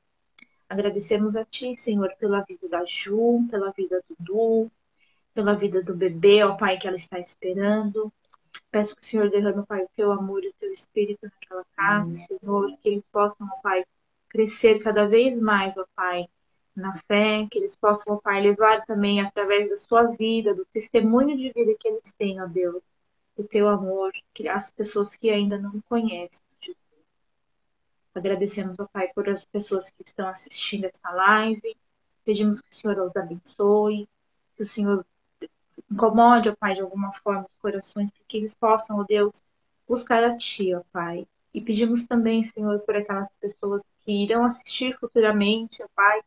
Agradecemos 0.68 1.36
a 1.36 1.44
Ti, 1.44 1.76
Senhor, 1.76 2.14
pela 2.18 2.42
vida 2.42 2.68
da 2.68 2.84
Ju, 2.84 3.46
pela 3.50 3.70
vida 3.70 4.02
do 4.08 4.16
Du, 4.18 4.70
pela 5.34 5.54
vida 5.54 5.82
do 5.82 5.94
bebê, 5.94 6.42
ó 6.44 6.56
Pai, 6.56 6.78
que 6.78 6.86
ela 6.86 6.96
está 6.96 7.18
esperando. 7.18 8.12
Peço 8.70 8.94
que 8.96 9.02
o 9.02 9.04
Senhor 9.04 9.30
derrame, 9.30 9.66
Pai, 9.66 9.82
o 9.82 9.90
Teu 9.96 10.12
amor 10.12 10.42
e 10.44 10.48
o 10.48 10.54
Teu 10.58 10.72
Espírito 10.72 11.24
naquela 11.24 11.64
casa, 11.76 12.14
Senhor, 12.14 12.76
que 12.78 12.88
eles 12.88 13.04
possam, 13.12 13.46
ó 13.46 13.60
Pai, 13.60 13.84
crescer 14.28 14.80
cada 14.80 15.06
vez 15.06 15.40
mais, 15.40 15.76
ó 15.76 15.84
Pai, 15.94 16.26
na 16.74 16.96
fé, 17.06 17.46
que 17.50 17.58
eles 17.58 17.76
possam, 17.76 18.14
ó 18.14 18.16
Pai, 18.16 18.42
levar 18.42 18.84
também 18.84 19.20
através 19.20 19.68
da 19.68 19.76
sua 19.76 20.04
vida, 20.04 20.54
do 20.54 20.64
testemunho 20.66 21.36
de 21.36 21.52
vida 21.52 21.74
que 21.78 21.88
eles 21.88 22.12
têm, 22.16 22.40
ó 22.40 22.46
Deus, 22.46 22.82
o 23.36 23.44
Teu 23.44 23.68
amor, 23.68 24.12
que 24.32 24.48
as 24.48 24.72
pessoas 24.72 25.16
que 25.16 25.30
ainda 25.30 25.58
não 25.58 25.80
conhecem, 25.88 26.42
Jesus. 26.60 26.78
Agradecemos, 28.14 28.78
ó 28.78 28.86
Pai, 28.92 29.08
por 29.14 29.28
as 29.28 29.44
pessoas 29.44 29.90
que 29.90 30.02
estão 30.04 30.28
assistindo 30.28 30.84
essa 30.84 31.10
live. 31.10 31.76
Pedimos 32.24 32.60
que 32.60 32.70
o 32.70 32.74
Senhor 32.74 32.98
os 32.98 33.16
abençoe, 33.16 34.08
que 34.56 34.62
o 34.62 34.66
Senhor 34.66 35.04
incomode, 35.90 36.48
ó 36.48 36.54
Pai, 36.56 36.74
de 36.74 36.80
alguma 36.80 37.12
forma 37.12 37.46
os 37.48 37.54
corações, 37.56 38.10
para 38.10 38.22
que 38.26 38.36
eles 38.36 38.54
possam, 38.54 38.98
ó 38.98 39.04
Deus, 39.04 39.42
buscar 39.88 40.24
a 40.24 40.36
Ti, 40.36 40.74
ó 40.74 40.82
Pai. 40.92 41.26
E 41.52 41.60
pedimos 41.60 42.06
também, 42.06 42.42
Senhor, 42.44 42.80
por 42.80 42.96
aquelas 42.96 43.30
pessoas 43.40 43.82
que 44.00 44.24
irão 44.24 44.44
assistir 44.44 44.96
futuramente, 44.98 45.82
ó 45.82 45.86
Pai, 45.94 46.20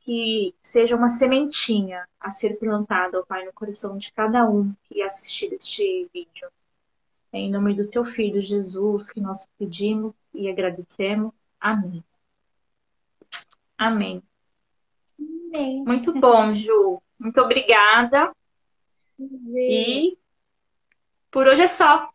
que 0.00 0.54
seja 0.60 0.94
uma 0.94 1.08
sementinha 1.08 2.06
a 2.20 2.30
ser 2.30 2.58
plantada, 2.58 3.18
ó 3.18 3.22
Pai, 3.22 3.44
no 3.44 3.52
coração 3.52 3.96
de 3.96 4.12
cada 4.12 4.48
um 4.48 4.74
que 4.84 5.00
assistir 5.00 5.52
este 5.52 6.08
vídeo. 6.12 6.48
É 7.32 7.38
em 7.38 7.50
nome 7.50 7.74
do 7.74 7.88
Teu 7.88 8.04
Filho 8.04 8.42
Jesus 8.42 9.10
que 9.10 9.20
nós 9.20 9.48
pedimos 9.58 10.14
e 10.32 10.48
agradecemos. 10.48 11.32
Amém. 11.58 12.04
Amém. 13.76 14.22
Amém. 15.18 15.84
Muito 15.84 16.12
bom, 16.12 16.54
Ju. 16.54 17.00
Muito 17.18 17.40
obrigada. 17.40 18.32
E 19.18 20.18
por 21.30 21.46
hoje 21.46 21.62
é 21.62 21.68
só. 21.68 22.08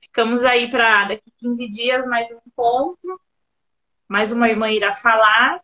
Ficamos 0.00 0.44
aí 0.44 0.70
para 0.70 1.08
daqui 1.08 1.30
15 1.38 1.68
dias 1.68 2.06
mais 2.06 2.30
um 2.32 2.38
encontro. 2.46 3.20
Mais 4.08 4.32
uma 4.32 4.48
irmã 4.48 4.70
irá 4.70 4.92
falar. 4.92 5.60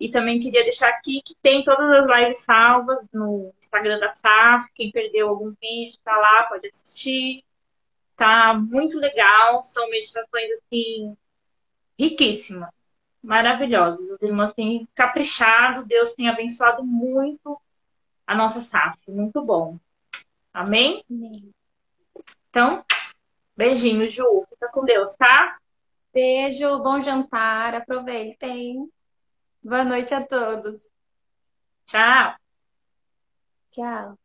E 0.00 0.10
também 0.10 0.40
queria 0.40 0.64
deixar 0.64 0.88
aqui 0.88 1.22
que 1.24 1.34
tem 1.40 1.62
todas 1.62 1.88
as 1.88 2.06
lives 2.06 2.38
salvas 2.38 2.98
no 3.12 3.54
Instagram 3.60 4.00
da 4.00 4.12
SAF. 4.14 4.68
Quem 4.74 4.90
perdeu 4.90 5.28
algum 5.28 5.52
vídeo, 5.60 5.98
tá 6.02 6.16
lá, 6.16 6.44
pode 6.44 6.66
assistir. 6.66 7.44
Tá 8.16 8.54
muito 8.54 8.98
legal. 8.98 9.62
São 9.62 9.88
meditações 9.88 10.50
assim 10.52 11.16
riquíssimas, 11.98 12.70
maravilhosas. 13.22 14.10
As 14.10 14.22
irmãs 14.22 14.52
têm 14.52 14.88
caprichado, 14.94 15.86
Deus 15.86 16.14
tem 16.14 16.28
abençoado 16.28 16.84
muito 16.84 17.60
a 18.26 18.34
nossa 18.34 18.60
SAF. 18.60 18.98
Muito 19.08 19.44
bom. 19.44 19.78
Amém? 20.52 21.04
Amém. 21.10 21.54
Então, 22.50 22.84
beijinho, 23.56 24.08
Ju. 24.08 24.44
Fica 24.50 24.68
com 24.68 24.84
Deus, 24.84 25.16
tá? 25.16 25.58
Beijo, 26.12 26.78
bom 26.82 27.02
jantar, 27.02 27.74
aproveitem. 27.74 28.90
Boa 29.62 29.82
noite 29.82 30.12
a 30.12 30.26
todos. 30.26 30.90
Tchau. 31.86 32.36
Tchau. 33.70 34.21